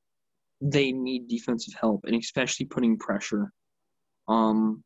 they 0.62 0.92
need 0.92 1.28
defensive 1.28 1.74
help, 1.80 2.06
and 2.06 2.16
especially 2.16 2.66
putting 2.66 2.98
pressure. 2.98 3.52
Um, 4.28 4.84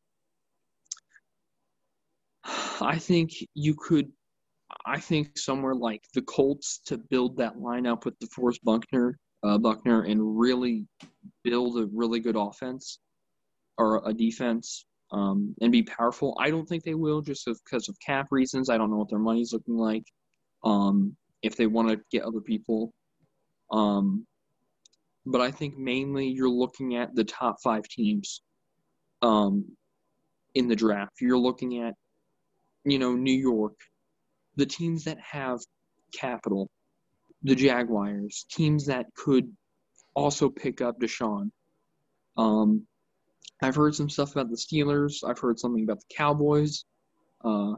I 2.80 2.98
think 2.98 3.30
you 3.54 3.74
could 3.74 4.10
I 4.88 4.98
think 4.98 5.36
somewhere 5.38 5.74
like 5.74 6.02
the 6.14 6.22
Colts 6.22 6.80
to 6.86 6.96
build 6.96 7.36
that 7.36 7.56
lineup 7.56 8.04
with 8.04 8.18
DeForest 8.20 8.62
Buckner, 8.64 9.18
uh, 9.42 9.58
Buckner, 9.58 10.02
and 10.02 10.38
really 10.38 10.86
build 11.44 11.78
a 11.78 11.88
really 11.92 12.20
good 12.20 12.36
offense 12.36 12.98
or 13.76 14.02
a 14.08 14.12
defense 14.14 14.86
um, 15.12 15.54
and 15.60 15.70
be 15.70 15.82
powerful. 15.82 16.36
I 16.40 16.50
don't 16.50 16.66
think 16.66 16.84
they 16.84 16.94
will 16.94 17.20
just 17.20 17.46
because 17.46 17.88
of 17.88 17.96
cap 18.04 18.28
reasons. 18.30 18.70
I 18.70 18.78
don't 18.78 18.90
know 18.90 18.96
what 18.96 19.10
their 19.10 19.18
money's 19.18 19.52
looking 19.52 19.76
like. 19.76 20.04
Um, 20.64 21.16
if 21.42 21.56
they 21.56 21.66
want 21.66 21.88
to 21.88 22.00
get 22.10 22.24
other 22.24 22.40
people. 22.40 22.92
Um, 23.70 24.26
but 25.26 25.40
I 25.40 25.50
think 25.50 25.76
mainly 25.76 26.26
you're 26.26 26.48
looking 26.48 26.96
at 26.96 27.14
the 27.14 27.24
top 27.24 27.56
five 27.62 27.84
teams 27.84 28.42
um, 29.22 29.64
in 30.54 30.68
the 30.68 30.76
draft. 30.76 31.20
You're 31.20 31.38
looking 31.38 31.82
at, 31.82 31.94
you 32.84 32.98
know, 32.98 33.14
New 33.14 33.36
York, 33.36 33.78
the 34.58 34.66
teams 34.66 35.04
that 35.04 35.18
have 35.20 35.60
capital, 36.12 36.68
the 37.44 37.54
Jaguars, 37.54 38.44
teams 38.50 38.84
that 38.86 39.06
could 39.14 39.50
also 40.14 40.50
pick 40.50 40.82
up 40.82 40.98
Deshaun. 41.00 41.50
Um, 42.36 42.84
I've 43.62 43.76
heard 43.76 43.94
some 43.94 44.10
stuff 44.10 44.32
about 44.32 44.50
the 44.50 44.56
Steelers. 44.56 45.24
I've 45.26 45.38
heard 45.38 45.58
something 45.58 45.84
about 45.84 46.00
the 46.00 46.14
Cowboys. 46.14 46.84
Uh, 47.44 47.74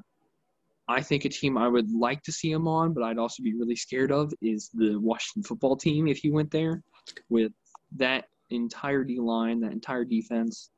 I 0.89 1.03
think 1.03 1.25
a 1.25 1.29
team 1.29 1.59
I 1.59 1.69
would 1.69 1.93
like 1.93 2.23
to 2.23 2.33
see 2.33 2.51
him 2.51 2.67
on, 2.67 2.95
but 2.95 3.05
I'd 3.05 3.19
also 3.19 3.43
be 3.43 3.55
really 3.55 3.77
scared 3.77 4.11
of 4.11 4.33
is 4.43 4.71
the 4.73 4.97
Washington 4.97 5.43
football 5.43 5.77
team 5.77 6.09
if 6.09 6.19
he 6.19 6.31
went 6.31 6.51
there 6.51 6.83
with 7.29 7.53
that 7.97 8.25
entire 8.49 9.05
D 9.05 9.21
line, 9.21 9.61
that 9.61 9.73
entire 9.73 10.05
defense. 10.05 10.71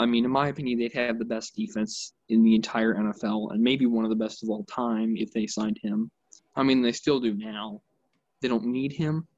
I 0.00 0.06
mean, 0.06 0.24
in 0.24 0.30
my 0.30 0.48
opinion, 0.48 0.78
they'd 0.78 0.94
have 0.94 1.18
the 1.18 1.26
best 1.26 1.54
defense 1.54 2.14
in 2.30 2.42
the 2.42 2.54
entire 2.54 2.94
NFL 2.94 3.52
and 3.52 3.60
maybe 3.62 3.84
one 3.84 4.02
of 4.02 4.08
the 4.08 4.16
best 4.16 4.42
of 4.42 4.48
all 4.48 4.64
time 4.64 5.14
if 5.14 5.30
they 5.30 5.46
signed 5.46 5.78
him. 5.82 6.10
I 6.56 6.62
mean, 6.62 6.80
they 6.80 6.92
still 6.92 7.20
do 7.20 7.34
now. 7.34 7.82
They 8.40 8.48
don't 8.48 8.64
need 8.64 8.92
him. 8.92 9.28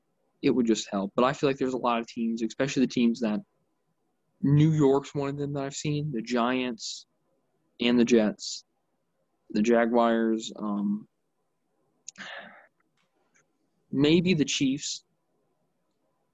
It 0.40 0.50
would 0.50 0.66
just 0.66 0.88
help. 0.88 1.10
But 1.16 1.24
I 1.24 1.32
feel 1.32 1.50
like 1.50 1.58
there's 1.58 1.74
a 1.74 1.78
lot 1.78 1.98
of 1.98 2.06
teams, 2.06 2.42
especially 2.42 2.86
the 2.86 2.92
teams 2.92 3.18
that 3.20 3.40
New 4.40 4.70
York's 4.70 5.16
one 5.16 5.30
of 5.30 5.36
them 5.36 5.52
that 5.54 5.64
I've 5.64 5.74
seen, 5.74 6.12
the 6.12 6.22
Giants 6.22 7.06
and 7.80 7.98
the 7.98 8.04
Jets, 8.04 8.64
the 9.50 9.62
Jaguars, 9.62 10.52
um, 10.56 11.08
maybe 13.90 14.32
the 14.32 14.44
Chiefs. 14.44 15.02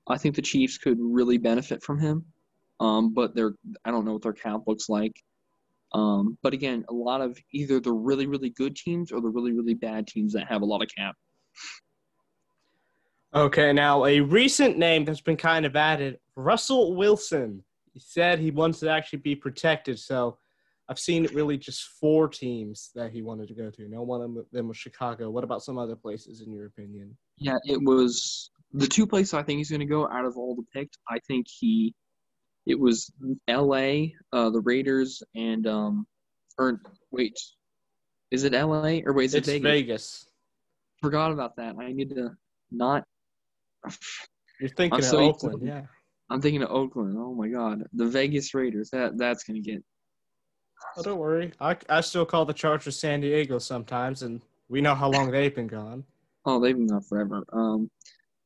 I 0.07 0.19
think 0.19 0.35
the 0.35 0.43
Chiefs 0.43 0.77
could 0.77 0.99
really 1.01 1.39
benefit 1.39 1.83
from 1.83 1.99
him. 1.99 2.27
Um, 2.81 3.13
but 3.13 3.35
they're 3.35 3.55
I 3.85 3.91
don't 3.91 4.05
know 4.05 4.15
what 4.15 4.23
their 4.23 4.33
cap 4.33 4.63
looks 4.67 4.89
like. 4.89 5.15
Um, 5.93 6.37
but 6.43 6.53
again, 6.53 6.85
a 6.89 6.93
lot 6.93 7.21
of 7.21 7.39
either 7.53 7.81
the 7.81 7.93
really 7.93 8.27
really 8.27 8.51
good 8.51 8.77
teams 8.77 9.11
or 9.11 9.21
the 9.21 9.29
really 9.29 9.53
really 9.53 9.75
bad 9.75 10.07
teams 10.07 10.33
that 10.35 10.49
have 10.49 10.63
a 10.63 10.67
lot 10.67 10.83
of 10.83 10.89
cap. 10.95 11.17
Okay, 13.35 13.73
now 13.73 14.07
a 14.07 14.21
recent 14.21 14.79
name 14.79 15.05
that's 15.05 15.21
been 15.21 15.37
kind 15.37 15.67
of 15.67 15.77
added, 15.77 16.19
Russell 16.35 16.95
Wilson. 16.97 17.63
He 17.93 18.01
said 18.01 18.39
he 18.39 18.51
wants 18.51 18.81
to 18.81 18.91
actually 18.91 19.19
be 19.19 19.35
protected, 19.35 19.99
so 19.99 20.39
I've 20.89 20.99
seen 20.99 21.27
really 21.35 21.59
just 21.59 21.83
four 22.01 22.29
teams 22.29 22.91
that 22.95 23.13
he 23.13 23.21
wanted 23.21 23.49
to 23.49 23.55
go 23.55 23.71
to. 23.71 23.89
No 23.89 24.03
one 24.03 24.23
of 24.23 24.47
them 24.53 24.69
was 24.69 24.79
Chicago. 24.79 25.29
What 25.29 25.45
about 25.45 25.63
some 25.63 25.77
other 25.77 25.97
places, 25.97 26.41
in 26.41 26.51
your 26.53 26.67
opinion? 26.67 27.17
Yeah, 27.37 27.59
it 27.65 27.81
was 27.83 28.51
the 28.73 28.87
two 28.87 29.07
places 29.07 29.35
I 29.35 29.43
think 29.43 29.59
he's 29.59 29.71
going 29.71 29.81
to 29.81 29.87
go 29.87 30.09
out 30.09 30.25
of 30.25 30.39
all 30.39 30.55
the 30.55 30.65
picked. 30.73 30.97
I 31.11 31.19
think 31.27 31.47
he 31.49 31.95
it 32.69 32.79
was 32.79 33.11
L.A., 33.49 34.15
uh, 34.33 34.51
the 34.51 34.61
Raiders, 34.61 35.23
and 35.35 35.67
um, 35.67 36.07
or 36.59 36.81
wait, 37.11 37.41
is 38.31 38.45
it 38.45 38.55
L.A. 38.55 39.03
or 39.05 39.15
wait, 39.15 39.25
is 39.25 39.35
it's 39.35 39.49
it 39.49 39.63
Vegas? 39.63 39.71
Vegas? 39.71 40.29
Forgot 41.01 41.33
about 41.33 41.57
that. 41.57 41.77
I 41.81 41.93
need 41.93 42.11
to 42.11 42.31
not. 42.71 43.05
You're 44.61 44.69
thinking 44.69 44.95
I'm 44.95 45.01
of 45.01 45.05
so 45.05 45.19
Oakland, 45.19 45.63
yeah. 45.67 45.83
I'm 46.31 46.43
thinking 46.43 46.63
of 46.63 46.71
Oakland. 46.71 47.17
Oh 47.19 47.35
my 47.35 47.49
God, 47.49 47.85
the 47.95 48.07
Vegas 48.07 48.53
Raiders. 48.53 48.91
That 48.91 49.17
that's 49.17 49.45
gonna 49.45 49.61
get. 49.61 49.83
Oh, 50.97 51.03
don't 51.03 51.19
worry. 51.19 51.53
I 51.61 51.77
I 51.89 52.03
still 52.03 52.27
call 52.27 52.45
the 52.45 52.53
Chargers 52.53 52.99
San 52.99 53.23
Diego 53.23 53.59
sometimes, 53.59 54.23
and 54.23 54.43
We 54.69 54.83
know 54.83 54.95
how 54.95 55.11
long 55.11 55.31
they've 55.31 55.55
been 55.55 55.69
gone. 55.69 56.05
Oh, 56.45 56.61
they've 56.61 56.77
been 56.77 56.89
gone 56.89 57.01
forever. 57.01 57.45
Um, 57.53 57.91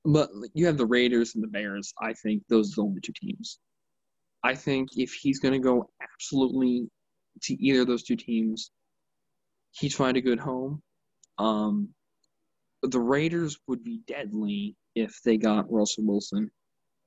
but 0.05 0.31
you 0.55 0.67
have 0.67 0.77
the 0.77 0.87
Raiders 0.87 1.35
and 1.35 1.43
the 1.43 1.49
Bears. 1.49 1.93
I 2.01 2.13
think 2.13 2.45
those 2.49 2.73
are 2.73 2.77
the 2.77 2.83
only 2.83 3.01
two 3.01 3.13
teams. 3.21 3.59
I 4.45 4.55
think 4.55 4.91
if 4.97 5.13
he's 5.13 5.39
going 5.39 5.53
to 5.53 5.59
go 5.59 5.89
absolutely 6.01 6.89
to 7.43 7.55
either 7.63 7.83
of 7.83 7.87
those 7.87 8.03
two 8.03 8.17
teams, 8.17 8.71
he'd 9.73 9.95
find 9.95 10.17
a 10.17 10.21
good 10.21 10.41
home. 10.41 10.83
Um, 11.39 11.89
the 12.83 13.01
Raiders 13.01 13.59
would 13.69 13.85
be 13.85 14.01
deadly 14.07 14.77
if 14.95 15.21
they 15.25 15.37
got 15.37 15.71
Russell 15.71 16.05
Wilson. 16.05 16.51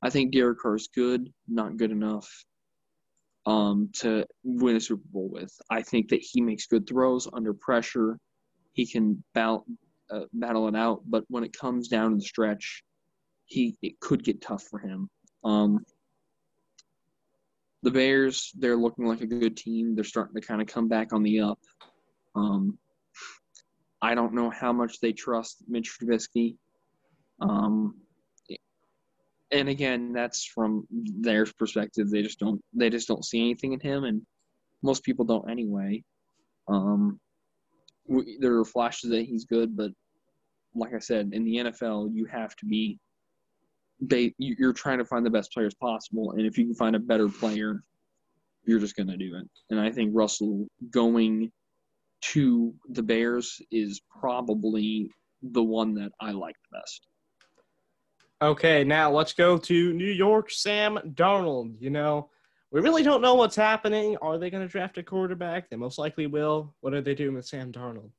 I 0.01 0.09
think 0.09 0.33
Derek 0.33 0.59
Carr 0.59 0.75
is 0.75 0.87
good, 0.93 1.31
not 1.47 1.77
good 1.77 1.91
enough 1.91 2.29
um, 3.45 3.89
to 3.93 4.25
win 4.43 4.75
a 4.75 4.79
Super 4.79 5.03
Bowl 5.11 5.29
with. 5.29 5.51
I 5.69 5.81
think 5.81 6.09
that 6.09 6.21
he 6.21 6.41
makes 6.41 6.67
good 6.67 6.87
throws 6.87 7.27
under 7.33 7.53
pressure. 7.53 8.17
He 8.73 8.85
can 8.85 9.23
battle, 9.33 9.65
uh, 10.09 10.25
battle 10.33 10.67
it 10.67 10.75
out, 10.75 11.01
but 11.07 11.23
when 11.27 11.43
it 11.43 11.53
comes 11.53 11.87
down 11.87 12.11
to 12.11 12.17
the 12.17 12.23
stretch, 12.23 12.83
he 13.45 13.75
it 13.81 13.99
could 13.99 14.23
get 14.23 14.41
tough 14.41 14.63
for 14.63 14.79
him. 14.79 15.09
Um, 15.43 15.85
the 17.85 17.91
Bears, 17.91 18.51
they're 18.57 18.75
looking 18.75 19.05
like 19.05 19.21
a 19.21 19.27
good 19.27 19.55
team. 19.55 19.93
They're 19.93 20.03
starting 20.03 20.33
to 20.33 20.45
kind 20.45 20.59
of 20.59 20.67
come 20.67 20.87
back 20.87 21.13
on 21.13 21.21
the 21.21 21.39
up. 21.39 21.59
Um, 22.35 22.79
I 24.01 24.15
don't 24.15 24.33
know 24.33 24.49
how 24.49 24.73
much 24.73 24.99
they 24.99 25.13
trust 25.13 25.63
Mitch 25.67 25.95
Trubisky. 25.95 26.57
Um, 27.39 27.93
and 29.51 29.69
again, 29.69 30.13
that's 30.13 30.43
from 30.43 30.87
their 30.89 31.45
perspective. 31.59 32.09
They 32.09 32.23
just 32.23 32.39
don't 32.39 32.59
they 32.73 32.89
just 32.89 33.07
don't 33.07 33.23
see 33.23 33.39
anything 33.39 33.73
in 33.73 33.79
him, 33.79 34.03
and 34.03 34.23
most 34.81 35.03
people 35.03 35.23
don't 35.23 35.49
anyway. 35.49 36.03
Um, 36.67 37.19
there 38.39 38.57
are 38.57 38.65
flashes 38.65 39.11
that 39.11 39.25
he's 39.25 39.45
good, 39.45 39.77
but 39.77 39.91
like 40.73 40.95
I 40.95 40.99
said, 40.99 41.29
in 41.33 41.45
the 41.45 41.57
NFL, 41.57 42.09
you 42.15 42.25
have 42.25 42.55
to 42.55 42.65
be 42.65 42.99
they 43.99 44.33
you're 44.37 44.73
trying 44.73 44.97
to 44.97 45.05
find 45.05 45.25
the 45.25 45.29
best 45.29 45.51
players 45.53 45.73
possible, 45.75 46.31
and 46.31 46.45
if 46.45 46.57
you 46.57 46.65
can 46.65 46.75
find 46.75 46.95
a 46.95 46.99
better 46.99 47.29
player, 47.29 47.83
you're 48.65 48.79
just 48.79 48.95
going 48.95 49.07
to 49.07 49.17
do 49.17 49.35
it. 49.35 49.47
And 49.69 49.79
I 49.79 49.91
think 49.91 50.11
Russell 50.13 50.67
going 50.89 51.51
to 52.33 52.73
the 52.89 53.03
Bears 53.03 53.61
is 53.71 54.01
probably 54.19 55.09
the 55.41 55.63
one 55.63 55.93
that 55.95 56.11
I 56.19 56.31
like 56.31 56.55
the 56.71 56.79
best. 56.79 57.07
Okay, 58.41 58.83
now 58.83 59.11
let's 59.11 59.33
go 59.33 59.57
to 59.57 59.93
New 59.93 60.11
York. 60.11 60.51
Sam 60.51 60.99
Darnold. 61.13 61.75
You 61.79 61.89
know, 61.89 62.29
we 62.71 62.81
really 62.81 63.03
don't 63.03 63.21
know 63.21 63.35
what's 63.35 63.55
happening. 63.55 64.17
Are 64.21 64.37
they 64.37 64.49
going 64.49 64.63
to 64.63 64.71
draft 64.71 64.97
a 64.97 65.03
quarterback? 65.03 65.69
They 65.69 65.77
most 65.77 65.97
likely 65.97 66.27
will. 66.27 66.75
What 66.81 66.93
are 66.93 67.01
they 67.01 67.15
doing 67.15 67.35
with 67.35 67.45
Sam 67.45 67.71
Darnold? 67.71 68.09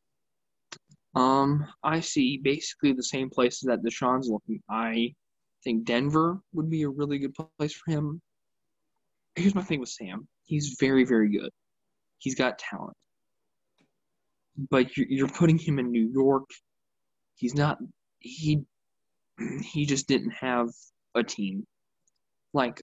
Um, 1.14 1.66
I 1.82 2.00
see 2.00 2.38
basically 2.38 2.92
the 2.92 3.02
same 3.02 3.30
places 3.30 3.62
that 3.62 3.82
Deshaun's 3.82 4.28
looking. 4.28 4.60
I 4.70 5.14
think 5.66 5.84
Denver 5.84 6.38
would 6.52 6.70
be 6.70 6.82
a 6.84 6.88
really 6.88 7.18
good 7.18 7.34
place 7.58 7.74
for 7.74 7.90
him. 7.90 8.22
Here's 9.34 9.54
my 9.54 9.62
thing 9.62 9.80
with 9.80 9.88
Sam. 9.88 10.28
He's 10.44 10.76
very, 10.78 11.04
very 11.04 11.28
good. 11.28 11.50
He's 12.18 12.36
got 12.36 12.60
talent. 12.60 12.96
But 14.70 14.96
you're 14.96 15.28
putting 15.28 15.58
him 15.58 15.80
in 15.80 15.90
New 15.90 16.08
York. 16.08 16.48
He's 17.34 17.54
not. 17.54 17.78
He 18.20 18.62
he 19.62 19.84
just 19.84 20.06
didn't 20.06 20.30
have 20.30 20.68
a 21.16 21.24
team. 21.24 21.66
Like 22.54 22.80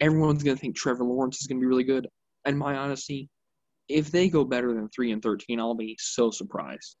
everyone's 0.00 0.44
gonna 0.44 0.56
think 0.56 0.76
Trevor 0.76 1.04
Lawrence 1.04 1.40
is 1.40 1.48
gonna 1.48 1.60
be 1.60 1.66
really 1.66 1.84
good. 1.84 2.06
And 2.44 2.56
my 2.56 2.76
honesty, 2.76 3.28
if 3.88 4.12
they 4.12 4.28
go 4.28 4.44
better 4.44 4.72
than 4.72 4.88
three 4.88 5.10
and 5.10 5.20
thirteen, 5.20 5.58
I'll 5.58 5.74
be 5.74 5.96
so 5.98 6.30
surprised. 6.30 6.96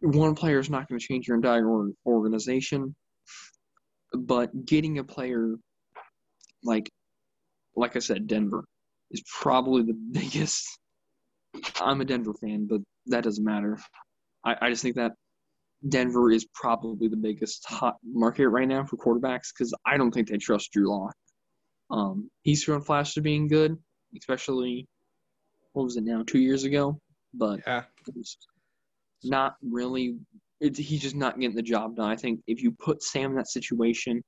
One 0.00 0.34
player 0.34 0.58
is 0.58 0.68
not 0.68 0.86
going 0.88 0.98
to 0.98 1.06
change 1.06 1.26
your 1.28 1.36
entire 1.36 1.88
organization, 2.04 2.94
but 4.16 4.66
getting 4.66 4.98
a 4.98 5.04
player 5.04 5.56
like, 6.62 6.90
like 7.74 7.96
I 7.96 8.00
said, 8.00 8.26
Denver 8.26 8.64
is 9.10 9.22
probably 9.40 9.82
the 9.82 9.98
biggest. 10.12 10.66
I'm 11.80 12.00
a 12.00 12.04
Denver 12.04 12.34
fan, 12.34 12.66
but 12.66 12.80
that 13.06 13.24
doesn't 13.24 13.44
matter. 13.44 13.78
I, 14.44 14.56
I 14.62 14.70
just 14.70 14.82
think 14.82 14.96
that 14.96 15.12
Denver 15.88 16.30
is 16.30 16.46
probably 16.54 17.08
the 17.08 17.16
biggest 17.16 17.64
hot 17.66 17.96
market 18.04 18.48
right 18.48 18.68
now 18.68 18.84
for 18.84 18.96
quarterbacks 18.96 19.48
because 19.56 19.72
I 19.84 19.96
don't 19.96 20.10
think 20.10 20.28
they 20.28 20.38
trust 20.38 20.72
Drew 20.72 20.90
Lock. 20.90 21.14
Um, 21.90 22.30
he's 22.42 22.62
shown 22.62 22.80
flashes 22.80 23.16
of 23.18 23.22
being 23.22 23.46
good, 23.46 23.76
especially 24.18 24.86
what 25.72 25.84
was 25.84 25.96
it 25.96 26.04
now, 26.04 26.24
two 26.26 26.38
years 26.38 26.64
ago, 26.64 26.98
but 27.34 27.60
yeah. 27.66 27.82
not 29.24 29.56
really. 29.62 30.16
He's 30.60 31.02
just 31.02 31.16
not 31.16 31.38
getting 31.38 31.56
the 31.56 31.62
job 31.62 31.96
done. 31.96 32.10
I 32.10 32.16
think 32.16 32.40
if 32.46 32.62
you 32.62 32.72
put 32.72 33.02
Sam 33.02 33.32
in 33.32 33.36
that 33.36 33.48
situation, 33.48 34.22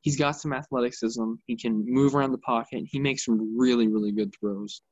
he's 0.00 0.18
got 0.18 0.32
some 0.32 0.52
athleticism. 0.52 1.34
He 1.46 1.56
can 1.56 1.84
move 1.86 2.14
around 2.14 2.32
the 2.32 2.38
pocket. 2.38 2.84
He 2.86 2.98
makes 2.98 3.24
some 3.24 3.56
really, 3.58 3.86
really 3.86 4.12
good 4.12 4.32
throws. 4.38 4.82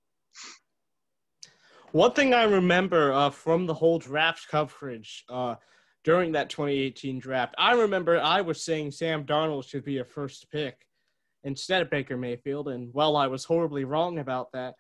One 1.93 2.13
thing 2.13 2.35
I 2.35 2.45
remember 2.45 3.13
uh, 3.13 3.31
from 3.31 3.67
the 3.67 3.75
whole 3.75 3.99
draft 3.99 4.47
coverage, 4.49 5.25
uh, 5.29 5.57
during 6.09 6.33
that 6.33 6.49
2018 6.49 7.19
draft. 7.19 7.55
I 7.59 7.75
remember 7.75 8.19
I 8.19 8.41
was 8.41 8.65
saying 8.65 8.93
Sam 8.93 9.25
Darnold 9.25 9.69
should 9.69 9.85
be 9.85 9.99
a 9.99 10.05
first 10.05 10.51
pick 10.51 10.87
instead 11.45 11.83
of 11.83 11.91
Baker 11.91 12.17
Mayfield. 12.17 12.69
And 12.69 12.89
while 12.95 13.17
I 13.17 13.27
was 13.27 13.45
horribly 13.45 13.85
wrong 13.85 14.19
about 14.19 14.51
that, 14.53 14.75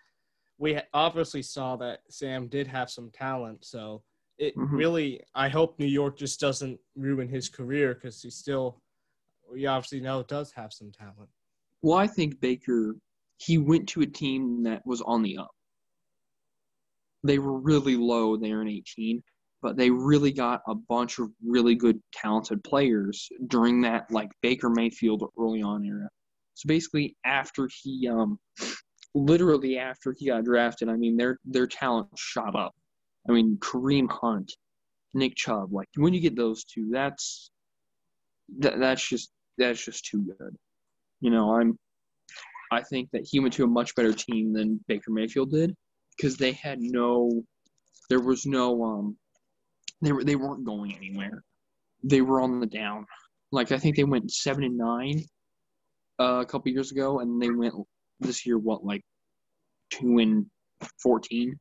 we 0.58 0.80
obviously 0.94 1.42
saw 1.42 1.76
that 1.76 2.00
Sam 2.08 2.48
did 2.48 2.66
have 2.66 2.90
some 2.90 3.10
talent. 3.10 3.64
So 3.64 4.02
it 4.38 4.56
mm-hmm. 4.56 4.76
really, 4.76 5.20
I 5.34 5.48
hope 5.48 5.78
New 5.78 5.86
York 5.86 6.16
just 6.16 6.40
doesn't 6.40 6.78
ruin 6.96 7.28
his 7.28 7.48
career 7.48 7.94
because 7.94 8.22
he 8.22 8.30
still, 8.30 8.80
we 9.52 9.66
obviously 9.66 10.00
know, 10.00 10.22
does 10.22 10.52
have 10.52 10.72
some 10.72 10.92
talent. 10.92 11.28
Well, 11.82 11.98
I 11.98 12.06
think 12.06 12.40
Baker, 12.40 12.96
he 13.38 13.58
went 13.58 13.88
to 13.90 14.02
a 14.02 14.06
team 14.06 14.62
that 14.64 14.84
was 14.86 15.00
on 15.02 15.22
the 15.22 15.38
up. 15.38 15.50
They 17.24 17.38
were 17.38 17.58
really 17.58 17.96
low 17.96 18.36
there 18.36 18.62
in 18.62 18.68
18 18.68 19.22
but 19.62 19.76
they 19.76 19.90
really 19.90 20.32
got 20.32 20.62
a 20.68 20.74
bunch 20.74 21.18
of 21.18 21.30
really 21.44 21.74
good 21.74 22.00
talented 22.12 22.62
players 22.64 23.28
during 23.48 23.80
that 23.82 24.10
like 24.10 24.30
Baker 24.42 24.70
Mayfield 24.70 25.24
early 25.38 25.62
on 25.62 25.84
era. 25.84 26.08
So 26.54 26.66
basically 26.66 27.16
after 27.24 27.68
he 27.82 28.08
um 28.08 28.38
literally 29.14 29.78
after 29.78 30.14
he 30.16 30.26
got 30.26 30.44
drafted, 30.44 30.88
I 30.88 30.96
mean 30.96 31.16
their 31.16 31.38
their 31.44 31.66
talent 31.66 32.08
shot 32.16 32.54
up. 32.54 32.74
I 33.28 33.32
mean 33.32 33.58
Kareem 33.60 34.10
Hunt, 34.10 34.52
Nick 35.14 35.34
Chubb, 35.36 35.72
like 35.72 35.88
when 35.96 36.14
you 36.14 36.20
get 36.20 36.36
those 36.36 36.64
two, 36.64 36.88
that's 36.90 37.50
that, 38.58 38.78
that's 38.78 39.06
just 39.06 39.30
that's 39.56 39.84
just 39.84 40.04
too 40.04 40.22
good. 40.38 40.56
You 41.20 41.30
know, 41.30 41.54
I'm 41.54 41.78
I 42.70 42.82
think 42.82 43.10
that 43.12 43.26
he 43.28 43.40
went 43.40 43.54
to 43.54 43.64
a 43.64 43.68
much 43.68 43.94
better 43.94 44.12
team 44.12 44.52
than 44.52 44.84
Baker 44.88 45.10
Mayfield 45.10 45.50
did 45.50 45.74
because 46.16 46.36
they 46.36 46.52
had 46.52 46.80
no 46.80 47.42
there 48.08 48.20
was 48.20 48.46
no 48.46 48.82
um 48.84 49.16
they 50.02 50.12
were 50.12 50.24
they 50.24 50.36
weren't 50.36 50.64
going 50.64 50.94
anywhere. 50.94 51.42
They 52.02 52.20
were 52.20 52.40
on 52.40 52.60
the 52.60 52.66
down. 52.66 53.06
Like 53.50 53.72
I 53.72 53.78
think 53.78 53.96
they 53.96 54.04
went 54.04 54.30
seven 54.30 54.64
and 54.64 54.76
nine 54.76 55.24
uh, 56.20 56.40
a 56.42 56.46
couple 56.46 56.70
years 56.70 56.92
ago, 56.92 57.20
and 57.20 57.40
they 57.40 57.50
went 57.50 57.74
this 58.20 58.46
year 58.46 58.58
what 58.58 58.84
like 58.84 59.02
two 59.90 60.18
and 60.18 60.46
fourteen. 61.02 61.58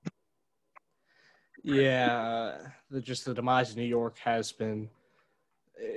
Yeah, 1.68 2.56
the, 2.90 3.02
just 3.02 3.26
the 3.26 3.34
demise 3.34 3.72
of 3.72 3.78
New 3.78 3.84
York 3.84 4.18
has 4.20 4.52
been 4.52 4.90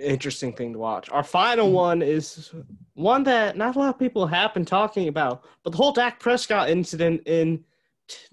interesting 0.01 0.53
thing 0.53 0.73
to 0.73 0.79
watch. 0.79 1.09
Our 1.11 1.23
final 1.23 1.67
mm-hmm. 1.67 1.75
one 1.75 2.03
is 2.03 2.53
one 2.95 3.23
that 3.25 3.57
not 3.57 3.77
a 3.77 3.79
lot 3.79 3.89
of 3.91 3.99
people 3.99 4.27
have 4.27 4.53
been 4.53 4.65
talking 4.65 5.09
about, 5.09 5.45
but 5.63 5.71
the 5.71 5.77
whole 5.77 5.93
Dak 5.93 6.19
Prescott 6.19 6.71
incident 6.71 7.23
in 7.27 7.65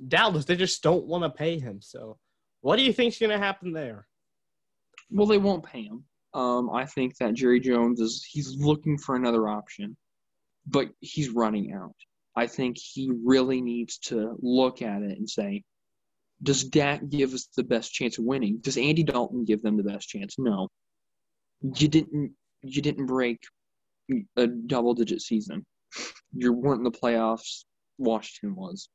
Dallas. 0.07 0.45
They 0.45 0.55
just 0.55 0.81
don't 0.81 1.05
want 1.05 1.23
to 1.23 1.29
pay 1.29 1.59
him. 1.59 1.79
So 1.81 2.17
what 2.61 2.77
do 2.77 2.83
you 2.83 2.91
think's 2.91 3.19
going 3.19 3.29
to 3.29 3.37
happen 3.37 3.71
there? 3.71 4.07
Well, 5.09 5.27
they 5.27 5.37
won't 5.37 5.63
pay 5.65 5.83
him. 5.83 6.03
Um, 6.33 6.69
I 6.69 6.85
think 6.85 7.17
that 7.17 7.33
Jerry 7.33 7.59
Jones 7.59 7.99
is 7.99 8.25
he's 8.29 8.55
looking 8.55 8.97
for 8.97 9.15
another 9.15 9.47
option, 9.47 9.95
but 10.65 10.89
he's 10.99 11.29
running 11.29 11.73
out. 11.73 11.95
I 12.35 12.47
think 12.47 12.77
he 12.77 13.11
really 13.23 13.61
needs 13.61 13.97
to 13.99 14.35
look 14.41 14.81
at 14.81 15.01
it 15.01 15.17
and 15.17 15.29
say, 15.29 15.63
does 16.41 16.63
Dak 16.63 17.07
give 17.09 17.33
us 17.33 17.47
the 17.55 17.63
best 17.63 17.93
chance 17.93 18.17
of 18.17 18.25
winning? 18.25 18.59
Does 18.61 18.77
Andy 18.77 19.03
Dalton 19.03 19.45
give 19.45 19.61
them 19.61 19.77
the 19.77 19.83
best 19.83 20.07
chance? 20.07 20.35
No. 20.37 20.69
You 21.61 21.87
didn't 21.87 22.33
you 22.61 22.81
didn't 22.81 23.07
break 23.07 23.39
a 24.35 24.47
double 24.47 24.93
digit 24.93 25.21
season. 25.21 25.65
You 26.33 26.53
weren't 26.53 26.79
in 26.79 26.83
the 26.83 26.91
playoffs. 26.91 27.65
Washington 27.97 28.55
was. 28.55 28.89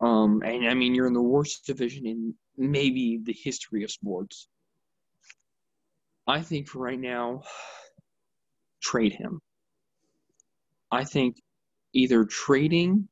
Um, 0.00 0.42
and 0.44 0.68
I 0.68 0.74
mean, 0.74 0.94
you're 0.94 1.06
in 1.06 1.12
the 1.12 1.22
worst 1.22 1.66
division 1.66 2.06
in 2.06 2.34
maybe 2.56 3.20
the 3.22 3.32
history 3.34 3.84
of 3.84 3.90
sports. 3.90 4.48
I 6.26 6.42
think 6.42 6.68
for 6.68 6.80
right 6.80 6.98
now, 6.98 7.42
trade 8.82 9.12
him. 9.12 9.40
I 10.90 11.04
think 11.04 11.36
either 11.92 12.24
trading, 12.24 13.08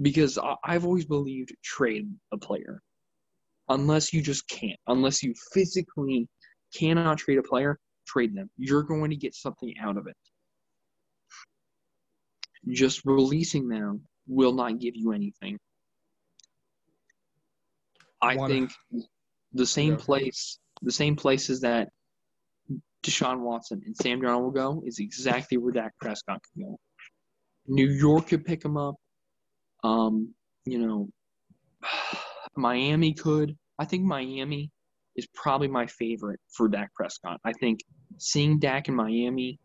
because 0.00 0.38
I've 0.64 0.84
always 0.84 1.04
believed 1.04 1.54
trade 1.62 2.08
a 2.32 2.38
player. 2.38 2.82
unless 3.68 4.12
you 4.12 4.20
just 4.20 4.48
can't, 4.48 4.78
unless 4.88 5.22
you 5.22 5.32
physically 5.52 6.28
cannot 6.76 7.18
trade 7.18 7.38
a 7.38 7.42
player, 7.42 7.78
trade 8.04 8.34
them. 8.34 8.50
You're 8.56 8.82
going 8.82 9.10
to 9.10 9.16
get 9.16 9.32
something 9.32 9.72
out 9.80 9.96
of 9.96 10.08
it. 10.08 10.16
Just 12.68 13.02
releasing 13.04 13.68
them 13.68 14.02
will 14.26 14.52
not 14.52 14.80
give 14.80 14.96
you 14.96 15.12
anything. 15.12 15.56
I 18.20 18.36
think 18.48 18.72
the 19.52 19.66
same 19.66 19.92
Yeah. 19.92 19.98
place, 19.98 20.58
the 20.82 20.92
same 20.92 21.14
places 21.14 21.60
that 21.60 21.88
Deshaun 23.04 23.40
Watson 23.40 23.80
and 23.86 23.96
Sam 23.96 24.20
Darnold 24.20 24.42
will 24.42 24.50
go 24.50 24.82
is 24.84 24.98
exactly 24.98 25.58
where 25.58 25.72
Dak 25.72 25.92
Prescott 26.00 26.42
can 26.52 26.64
go. 26.64 26.80
New 27.66 27.88
York 27.88 28.26
could 28.28 28.44
pick 28.44 28.64
him 28.64 28.76
up. 28.76 28.96
Um, 29.82 30.34
you 30.64 30.78
know, 30.78 31.08
Miami 32.56 33.14
could. 33.14 33.56
I 33.78 33.84
think 33.84 34.04
Miami 34.04 34.70
is 35.16 35.26
probably 35.34 35.68
my 35.68 35.86
favorite 35.86 36.40
for 36.54 36.68
Dak 36.68 36.92
Prescott. 36.94 37.40
I 37.44 37.52
think 37.52 37.80
seeing 38.18 38.58
Dak 38.58 38.88
in 38.88 38.94
Miami 38.94 39.58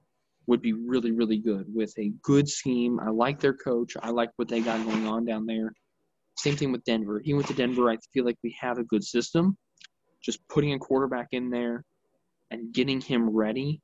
would 0.47 0.61
be 0.61 0.73
really, 0.73 1.11
really 1.11 1.37
good 1.37 1.65
with 1.73 1.93
a 1.97 2.11
good 2.21 2.47
scheme. 2.47 2.99
I 2.99 3.09
like 3.09 3.39
their 3.39 3.53
coach. 3.53 3.93
I 4.01 4.11
like 4.11 4.29
what 4.35 4.47
they 4.47 4.61
got 4.61 4.85
going 4.85 5.07
on 5.07 5.25
down 5.25 5.45
there. 5.45 5.73
Same 6.37 6.55
thing 6.55 6.71
with 6.71 6.83
Denver. 6.83 7.21
He 7.23 7.33
went 7.33 7.47
to 7.47 7.53
Denver. 7.53 7.89
I 7.89 7.97
feel 8.13 8.25
like 8.25 8.37
we 8.43 8.55
have 8.59 8.77
a 8.77 8.83
good 8.83 9.03
system. 9.03 9.57
Just 10.23 10.39
putting 10.49 10.73
a 10.73 10.79
quarterback 10.79 11.27
in 11.31 11.49
there 11.49 11.83
and 12.51 12.73
getting 12.73 13.01
him 13.01 13.29
ready 13.29 13.81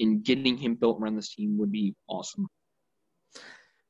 and 0.00 0.22
getting 0.24 0.56
him 0.56 0.74
built 0.74 1.00
around 1.00 1.16
this 1.16 1.34
team 1.34 1.58
would 1.58 1.72
be 1.72 1.94
awesome. 2.08 2.46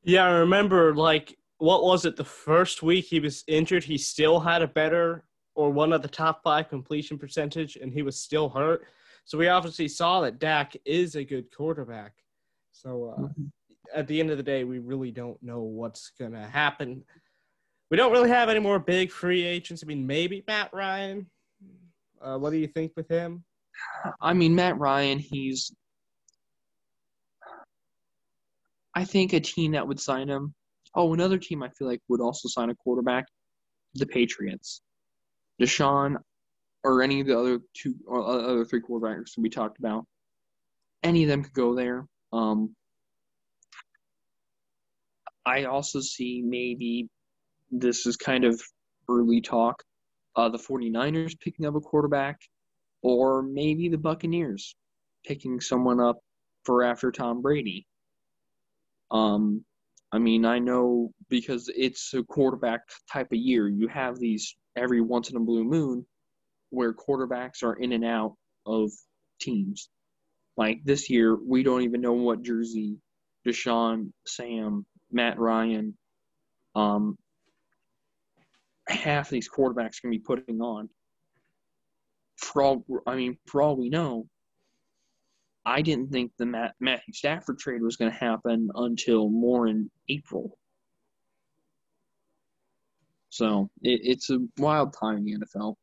Yeah, 0.03 0.25
I 0.25 0.29
remember 0.29 0.95
like 0.95 1.35
what 1.59 1.83
was 1.83 2.05
it? 2.05 2.15
The 2.15 2.23
first 2.23 2.81
week 2.81 3.05
he 3.05 3.19
was 3.19 3.43
injured, 3.47 3.83
he 3.83 3.97
still 3.97 4.39
had 4.39 4.61
a 4.61 4.67
better 4.67 5.25
or 5.55 5.69
one 5.69 5.91
of 5.91 6.01
the 6.01 6.07
top 6.07 6.41
five 6.41 6.69
completion 6.69 7.17
percentage, 7.17 7.75
and 7.75 7.93
he 7.93 8.01
was 8.01 8.17
still 8.17 8.49
hurt. 8.49 8.87
So 9.25 9.37
we 9.37 9.49
obviously 9.49 9.89
saw 9.89 10.21
that 10.21 10.39
Dak 10.39 10.75
is 10.85 11.15
a 11.15 11.23
good 11.23 11.53
quarterback. 11.55 12.13
So 12.71 13.13
uh, 13.17 13.43
at 13.93 14.07
the 14.07 14.19
end 14.19 14.31
of 14.31 14.37
the 14.37 14.43
day, 14.43 14.63
we 14.63 14.79
really 14.79 15.11
don't 15.11 15.41
know 15.43 15.61
what's 15.61 16.11
gonna 16.17 16.47
happen. 16.47 17.03
We 17.91 17.97
don't 17.97 18.11
really 18.11 18.29
have 18.29 18.49
any 18.49 18.59
more 18.59 18.79
big 18.79 19.11
free 19.11 19.43
agents. 19.43 19.83
I 19.83 19.87
mean, 19.87 20.07
maybe 20.07 20.43
Matt 20.47 20.73
Ryan. 20.73 21.27
Uh, 22.21 22.37
what 22.37 22.51
do 22.51 22.57
you 22.57 22.67
think 22.67 22.93
with 22.95 23.09
him? 23.09 23.43
I 24.21 24.33
mean, 24.33 24.55
Matt 24.55 24.77
Ryan, 24.77 25.19
he's. 25.19 25.73
I 28.95 29.03
think 29.03 29.33
a 29.33 29.39
team 29.39 29.73
that 29.73 29.87
would 29.87 29.99
sign 29.99 30.27
him. 30.29 30.53
Oh, 30.95 31.13
another 31.13 31.37
team 31.37 31.63
I 31.63 31.69
feel 31.69 31.87
like 31.87 32.01
would 32.07 32.21
also 32.21 32.47
sign 32.47 32.69
a 32.69 32.75
quarterback, 32.75 33.25
the 33.93 34.05
Patriots. 34.05 34.81
Deshaun, 35.61 36.17
or 36.83 37.01
any 37.01 37.21
of 37.21 37.27
the 37.27 37.37
other 37.37 37.59
two, 37.73 37.95
or 38.07 38.25
other 38.25 38.65
three 38.65 38.81
quarterbacks 38.81 39.37
we 39.37 39.49
talked 39.49 39.79
about. 39.79 40.05
Any 41.03 41.23
of 41.23 41.29
them 41.29 41.43
could 41.43 41.53
go 41.53 41.75
there. 41.75 42.07
Um, 42.31 42.75
I 45.45 45.65
also 45.65 45.99
see 45.99 46.41
maybe 46.45 47.09
this 47.71 48.05
is 48.05 48.15
kind 48.17 48.45
of 48.45 48.61
early 49.09 49.41
talk. 49.41 49.83
Uh, 50.35 50.49
the 50.49 50.57
49ers 50.57 51.39
picking 51.39 51.65
up 51.65 51.75
a 51.75 51.81
quarterback 51.81 52.39
or 53.01 53.41
maybe 53.41 53.89
the 53.89 53.97
Buccaneers 53.97 54.75
picking 55.25 55.59
someone 55.59 55.99
up 55.99 56.19
for 56.63 56.83
after 56.83 57.11
Tom 57.11 57.41
Brady. 57.41 57.85
Um, 59.11 59.65
I 60.11 60.17
mean, 60.17 60.45
I 60.45 60.59
know 60.59 61.11
because 61.29 61.69
it's 61.75 62.13
a 62.13 62.23
quarterback 62.23 62.81
type 63.11 63.31
of 63.31 63.37
year. 63.37 63.67
You 63.67 63.87
have 63.87 64.17
these 64.19 64.55
every 64.75 65.01
once 65.01 65.29
in 65.29 65.37
a 65.37 65.41
blue 65.41 65.63
moon 65.63 66.05
where 66.71 66.93
quarterbacks 66.93 67.63
are 67.63 67.73
in 67.73 67.91
and 67.91 68.05
out 68.05 68.35
of 68.65 68.91
teams. 69.39 69.89
Like 70.57 70.81
this 70.83 71.09
year, 71.09 71.35
we 71.35 71.63
don't 71.63 71.83
even 71.83 72.01
know 72.01 72.13
what 72.13 72.41
jersey 72.41 72.97
Deshaun, 73.47 74.11
Sam, 74.25 74.85
Matt 75.11 75.39
Ryan, 75.39 75.97
um, 76.75 77.17
half 78.87 79.29
these 79.29 79.49
quarterbacks 79.49 80.01
can 80.01 80.09
be 80.09 80.19
putting 80.19 80.61
on 80.61 80.89
for 82.37 82.63
all 82.63 82.85
I 83.05 83.15
mean, 83.15 83.37
for 83.47 83.61
all 83.61 83.75
we 83.75 83.89
know, 83.89 84.27
I 85.69 85.81
didn't 85.81 86.11
think 86.11 86.31
the 86.37 86.45
Matt, 86.45 86.75
Matthew 86.79 87.13
Stafford 87.13 87.59
trade 87.59 87.81
was 87.81 87.95
going 87.95 88.11
to 88.11 88.17
happen 88.17 88.69
until 88.75 89.29
more 89.29 89.67
in 89.67 89.89
April. 90.09 90.57
So 93.29 93.69
it, 93.81 94.01
it's 94.03 94.29
a 94.29 94.39
wild 94.57 94.93
time 94.99 95.17
in 95.19 95.25
the 95.25 95.37
NFL. 95.37 95.75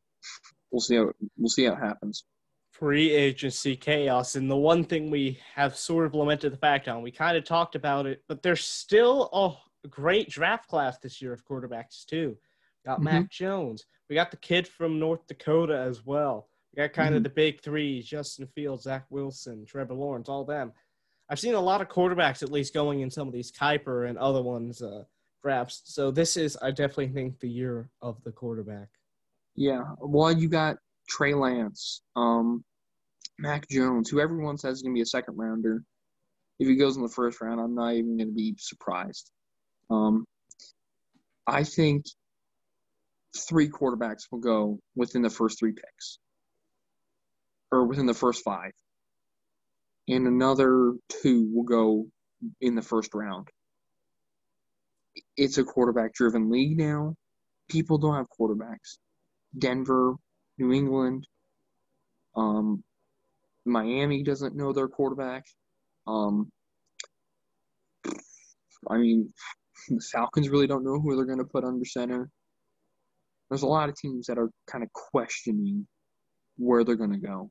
We'll 0.71 0.81
see 0.81 0.95
how 0.97 1.11
we'll 1.37 1.49
see 1.49 1.63
how 1.65 1.73
it 1.73 1.79
happens. 1.79 2.25
free 2.71 3.11
agency 3.11 3.75
chaos. 3.75 4.35
And 4.35 4.51
the 4.51 4.55
one 4.57 4.83
thing 4.83 5.09
we 5.09 5.39
have 5.55 5.75
sort 5.75 6.05
of 6.05 6.13
lamented 6.13 6.51
the 6.53 6.57
fact 6.57 6.87
on, 6.87 7.01
we 7.01 7.09
kind 7.11 7.37
of 7.37 7.43
talked 7.45 7.75
about 7.75 8.05
it, 8.05 8.23
but 8.27 8.43
there's 8.43 8.63
still 8.65 9.29
a 9.83 9.87
great 9.87 10.29
draft 10.29 10.67
class 10.67 10.97
this 10.99 11.21
year 11.21 11.33
of 11.33 11.45
quarterbacks, 11.45 12.05
too. 12.05 12.37
Got 12.85 12.99
Mhm. 12.99 13.03
Mac 13.03 13.29
Jones. 13.31 13.85
We 14.09 14.15
got 14.15 14.29
the 14.31 14.37
kid 14.37 14.67
from 14.67 14.99
North 14.99 15.25
Dakota 15.27 15.77
as 15.79 16.05
well. 16.05 16.49
Got 16.77 16.93
kind 16.93 17.15
of 17.15 17.21
Mhm. 17.21 17.23
the 17.23 17.29
big 17.31 17.61
three 17.61 18.03
Justin 18.03 18.45
Fields, 18.47 18.83
Zach 18.83 19.07
Wilson, 19.09 19.65
Trevor 19.65 19.95
Lawrence, 19.95 20.29
all 20.29 20.45
them. 20.45 20.71
I've 21.27 21.39
seen 21.39 21.55
a 21.55 21.59
lot 21.59 21.81
of 21.81 21.89
quarterbacks 21.89 22.43
at 22.43 22.51
least 22.51 22.71
going 22.73 23.01
in 23.01 23.09
some 23.09 23.27
of 23.27 23.33
these 23.33 23.51
Kiper 23.51 24.07
and 24.07 24.17
other 24.19 24.43
ones 24.43 24.81
uh, 24.83 25.03
drafts. 25.41 25.81
So 25.85 26.11
this 26.11 26.37
is, 26.37 26.55
I 26.61 26.69
definitely 26.69 27.09
think, 27.09 27.39
the 27.39 27.49
year 27.49 27.89
of 28.01 28.23
the 28.23 28.31
quarterback. 28.31 28.89
Yeah. 29.55 29.95
Well, 29.99 30.31
you 30.31 30.49
got 30.49 30.77
Trey 31.09 31.33
Lance, 31.33 32.03
um, 32.15 32.63
Mac 33.39 33.67
Jones, 33.69 34.09
who 34.09 34.19
everyone 34.19 34.59
says 34.59 34.77
is 34.77 34.83
going 34.83 34.93
to 34.93 34.97
be 34.99 35.01
a 35.01 35.05
second 35.05 35.35
rounder. 35.35 35.83
If 36.59 36.67
he 36.67 36.75
goes 36.75 36.95
in 36.95 37.01
the 37.01 37.09
first 37.09 37.41
round, 37.41 37.59
I'm 37.59 37.73
not 37.73 37.95
even 37.95 38.17
going 38.17 38.29
to 38.29 38.35
be 38.35 38.55
surprised. 38.59 39.31
Um, 39.89 40.25
I 41.47 41.63
think 41.63 42.05
three 43.35 43.67
quarterbacks 43.67 44.31
will 44.31 44.39
go 44.39 44.79
within 44.95 45.23
the 45.23 45.29
first 45.29 45.59
three 45.59 45.71
picks, 45.71 46.19
or 47.71 47.85
within 47.85 48.05
the 48.05 48.13
first 48.13 48.43
five, 48.43 48.71
and 50.07 50.27
another 50.27 50.93
two 51.09 51.49
will 51.53 51.63
go 51.63 52.07
in 52.61 52.75
the 52.75 52.81
first 52.81 53.13
round. 53.13 53.47
It's 55.35 55.57
a 55.57 55.63
quarterback-driven 55.63 56.49
league 56.49 56.77
now. 56.77 57.15
People 57.69 57.97
don't 57.97 58.15
have 58.15 58.27
quarterbacks. 58.39 58.97
Denver, 59.57 60.15
New 60.57 60.71
England, 60.71 61.27
um, 62.35 62.83
Miami 63.65 64.23
doesn't 64.23 64.55
know 64.55 64.71
their 64.71 64.87
quarterback. 64.87 65.43
Um, 66.05 66.49
I 68.89 68.97
mean, 68.97 69.33
the 69.89 70.01
Falcons 70.11 70.49
really 70.49 70.67
don't 70.67 70.83
know 70.83 70.99
who 70.99 71.15
they're 71.15 71.25
going 71.25 71.39
to 71.39 71.45
put 71.45 71.63
under 71.63 71.83
center. 71.85 72.29
There's 73.49 73.63
a 73.63 73.67
lot 73.67 73.89
of 73.89 73.95
teams 73.95 74.27
that 74.27 74.37
are 74.37 74.49
kind 74.67 74.83
of 74.83 74.91
questioning 74.93 75.87
where 76.57 76.83
they're 76.83 76.95
going 76.95 77.13
to 77.13 77.17
go. 77.17 77.49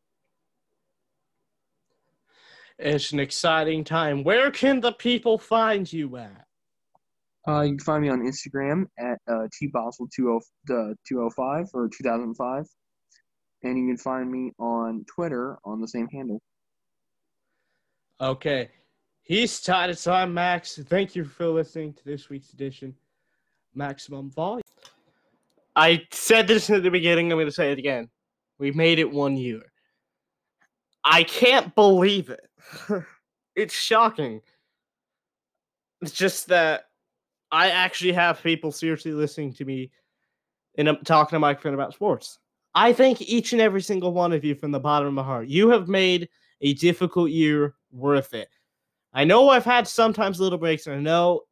It's 2.79 3.13
an 3.13 3.21
exciting 3.21 3.85
time. 3.85 4.23
Where 4.23 4.51
can 4.51 4.81
the 4.81 4.93
people 4.93 5.39
find 5.39 5.91
you 5.91 6.17
at? 6.19 6.45
Uh, 7.49 7.63
you 7.63 7.71
can 7.71 7.79
find 7.79 8.03
me 8.03 8.09
on 8.09 8.21
Instagram 8.21 8.87
at 8.99 9.19
uh, 9.29 9.47
tboswell20 9.63 10.41
uh, 10.71 10.95
205 11.09 11.69
or 11.73 11.89
2005. 11.89 12.67
And 13.63 13.79
you 13.79 13.87
can 13.87 13.97
find 13.97 14.31
me 14.31 14.53
on 14.59 15.05
Twitter 15.07 15.59
on 15.65 15.81
the 15.81 15.89
same 15.89 16.09
handle. 16.09 16.43
Okay. 18.21 18.69
He's 19.23 19.61
tied. 19.61 19.97
So 19.99 20.13
I'm 20.13 20.35
Max. 20.35 20.79
Thank 20.89 21.17
you 21.17 21.25
for 21.25 21.47
listening 21.47 21.95
to 21.95 22.05
this 22.05 22.29
week's 22.29 22.53
edition, 22.53 22.95
Maximum 23.75 24.31
Volume. 24.31 24.63
I 25.75 26.03
said 26.13 26.47
this 26.47 26.71
at 26.71 26.83
the 26.83 26.91
beginning. 26.91 27.33
I'm 27.33 27.37
going 27.37 27.47
to 27.47 27.53
say 27.53 27.73
it 27.73 27.79
again. 27.79 28.09
We 28.59 28.71
made 28.71 28.99
it 28.99 29.11
one 29.11 29.37
year. 29.37 29.63
I 31.05 31.23
can't 31.23 31.75
believe 31.75 32.31
it. 32.31 32.49
it's 33.57 33.75
shocking. 33.75 34.41
It's 36.03 36.13
just 36.13 36.49
that 36.49 36.85
I 37.51 37.71
actually 37.71 38.13
have 38.13 38.43
people 38.43 38.73
seriously 38.73 39.13
listening 39.13 39.53
to 39.55 39.65
me 39.65 39.91
and 40.77 40.89
I'm 40.89 40.99
talking 41.05 41.37
to 41.37 41.41
Mike 41.41 41.61
Finn 41.61 41.75
about 41.75 41.95
sports. 41.95 42.39
I 42.75 42.93
thank 42.93 43.23
each 43.23 43.53
and 43.53 43.63
every 43.63 43.81
single 43.81 44.13
one 44.13 44.33
of 44.33 44.45
you 44.45 44.55
from 44.55 44.71
the 44.71 44.81
bottom 44.81 45.09
of 45.09 45.15
my 45.15 45.23
heart. 45.23 45.49
You 45.49 45.71
have 45.71 45.89
made 45.89 46.29
a 46.61 46.75
difficult 46.75 47.31
year 47.31 47.75
worth 47.91 48.35
it. 48.35 48.49
I 49.13 49.25
know 49.25 49.49
I've 49.49 49.65
had 49.65 49.89
sometimes 49.89 50.41
little 50.41 50.59
breaks, 50.59 50.87
and 50.87 50.97
I 50.97 51.01
know 51.01 51.43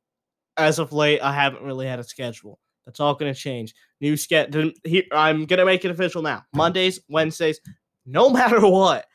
as 0.59 0.79
of 0.79 0.93
late 0.93 1.21
I 1.23 1.33
haven't 1.33 1.63
really 1.63 1.87
had 1.87 1.99
a 1.99 2.05
schedule. 2.05 2.59
That's 2.85 3.01
all 3.01 3.15
going 3.15 3.33
to 3.33 3.39
change. 3.39 3.75
New 4.03 4.17
schedule. 4.19 4.71
I'm 5.13 5.47
going 5.47 5.59
to 5.59 5.65
make 5.65 5.85
it 5.87 5.91
official 5.91 6.21
now. 6.21 6.45
Mondays, 6.53 7.01
Wednesdays, 7.09 7.61
no 8.05 8.29
matter 8.31 8.61
what, 8.61 9.07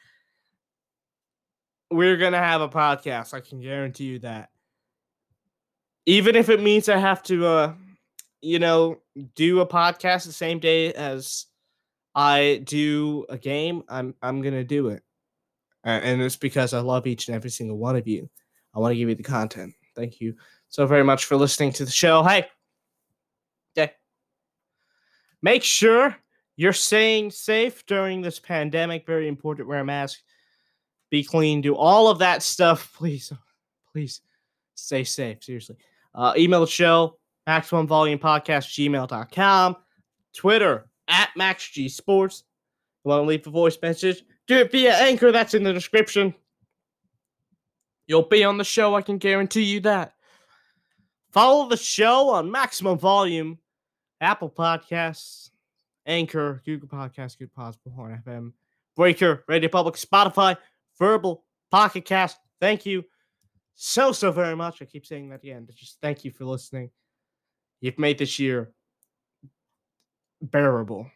we're 1.92 2.18
to 2.18 2.38
have 2.38 2.62
a 2.62 2.70
podcast. 2.70 3.34
I 3.34 3.40
can 3.40 3.62
guarantee 3.62 4.06
you 4.06 4.20
that. 4.20 4.50
Even 6.06 6.36
if 6.36 6.50
it 6.50 6.62
means 6.62 6.90
I 6.90 6.98
have 6.98 7.22
to, 7.24 7.46
uh, 7.46 7.74
you 8.42 8.60
know, 8.60 9.00
do 9.36 9.60
a 9.60 9.68
podcast 9.68 10.26
the 10.26 10.32
same 10.32 10.60
day 10.60 10.94
as 10.94 11.46
I 12.16 12.62
do 12.64 13.26
a 13.30 13.38
game, 13.38 13.84
I'm 13.88 14.16
I'm 14.22 14.42
gonna 14.42 14.64
do 14.64 14.88
it, 14.88 15.04
and 15.84 16.22
it's 16.22 16.36
because 16.36 16.74
I 16.74 16.80
love 16.80 17.06
each 17.06 17.28
and 17.28 17.36
every 17.36 17.50
single 17.50 17.78
one 17.78 17.96
of 17.96 18.08
you. 18.08 18.30
I 18.74 18.80
want 18.80 18.94
to 18.94 18.98
give 18.98 19.10
you 19.10 19.16
the 19.16 19.24
content. 19.24 19.74
Thank 19.96 20.22
you 20.22 20.36
so 20.70 20.88
very 20.88 21.04
much 21.04 21.26
for 21.26 21.36
listening 21.36 21.74
to 21.74 21.86
the 21.86 21.92
show. 21.92 22.24
Hey, 22.24 22.48
okay. 23.78 23.94
Make 25.42 25.64
sure 25.64 26.16
you're 26.56 26.74
staying 26.74 27.32
safe 27.32 27.86
during 27.86 28.22
this 28.22 28.40
pandemic. 28.40 29.06
Very 29.06 29.28
important. 29.28 29.68
Wear 29.68 29.80
a 29.80 29.86
mask. 29.86 30.20
Be 31.10 31.24
clean. 31.24 31.62
Do 31.62 31.76
all 31.76 32.08
of 32.08 32.20
that 32.20 32.44
stuff. 32.44 32.94
Please, 32.98 33.32
please 33.92 34.22
stay 34.76 35.04
safe. 35.04 35.44
Seriously. 35.44 35.78
Uh, 36.14 36.34
email 36.38 36.62
the 36.62 36.68
show, 36.68 37.18
maximum 37.48 37.88
volume 37.88 38.20
podcast, 38.20 38.68
gmail.com. 38.68 39.76
Twitter 40.36 40.90
at 41.08 41.30
MaxG 41.38 41.90
Sports. 41.90 42.44
You 43.04 43.10
want 43.10 43.24
to 43.24 43.28
leave 43.28 43.48
a 43.48 43.50
voice 43.50 43.78
message? 43.82 44.24
Do 44.48 44.58
it 44.58 44.72
via 44.72 44.94
Anchor. 44.96 45.32
That's 45.32 45.54
in 45.54 45.64
the 45.64 45.74
description. 45.74 46.34
You'll 48.08 48.24
be 48.24 48.44
on 48.44 48.58
the 48.58 48.64
show. 48.64 48.96
I 48.96 49.02
can 49.02 49.18
guarantee 49.18 49.64
you 49.64 49.80
that. 49.82 50.14
Follow 51.32 51.70
the 51.70 51.78
show 51.78 52.30
on 52.30 52.50
Maximum 52.50 52.98
Volume, 52.98 53.60
Apple 54.20 54.50
Podcasts, 54.50 55.52
Anchor, 56.08 56.62
Google 56.66 56.90
Podcasts, 56.90 57.38
Good 57.38 57.54
Possible, 57.54 57.92
Horn 57.92 58.22
FM, 58.26 58.54
Breaker, 58.96 59.44
Radio 59.48 59.70
Public, 59.70 59.96
Spotify, 59.96 60.58
Verbal, 61.00 61.44
Pocket 61.72 62.06
Cast. 62.06 62.38
Thank 62.60 62.86
you 62.86 63.06
so, 63.76 64.12
so 64.12 64.32
very 64.32 64.56
much. 64.56 64.82
I 64.82 64.86
keep 64.86 65.06
saying 65.06 65.30
that 65.30 65.44
again, 65.44 65.66
but 65.66 65.76
just 65.76 65.98
thank 66.02 66.26
you 66.26 66.32
for 66.32 66.46
listening. 66.46 66.90
You've 67.82 68.00
made 68.00 68.18
this 68.18 68.40
year 68.40 68.74
bearable. 70.42 71.10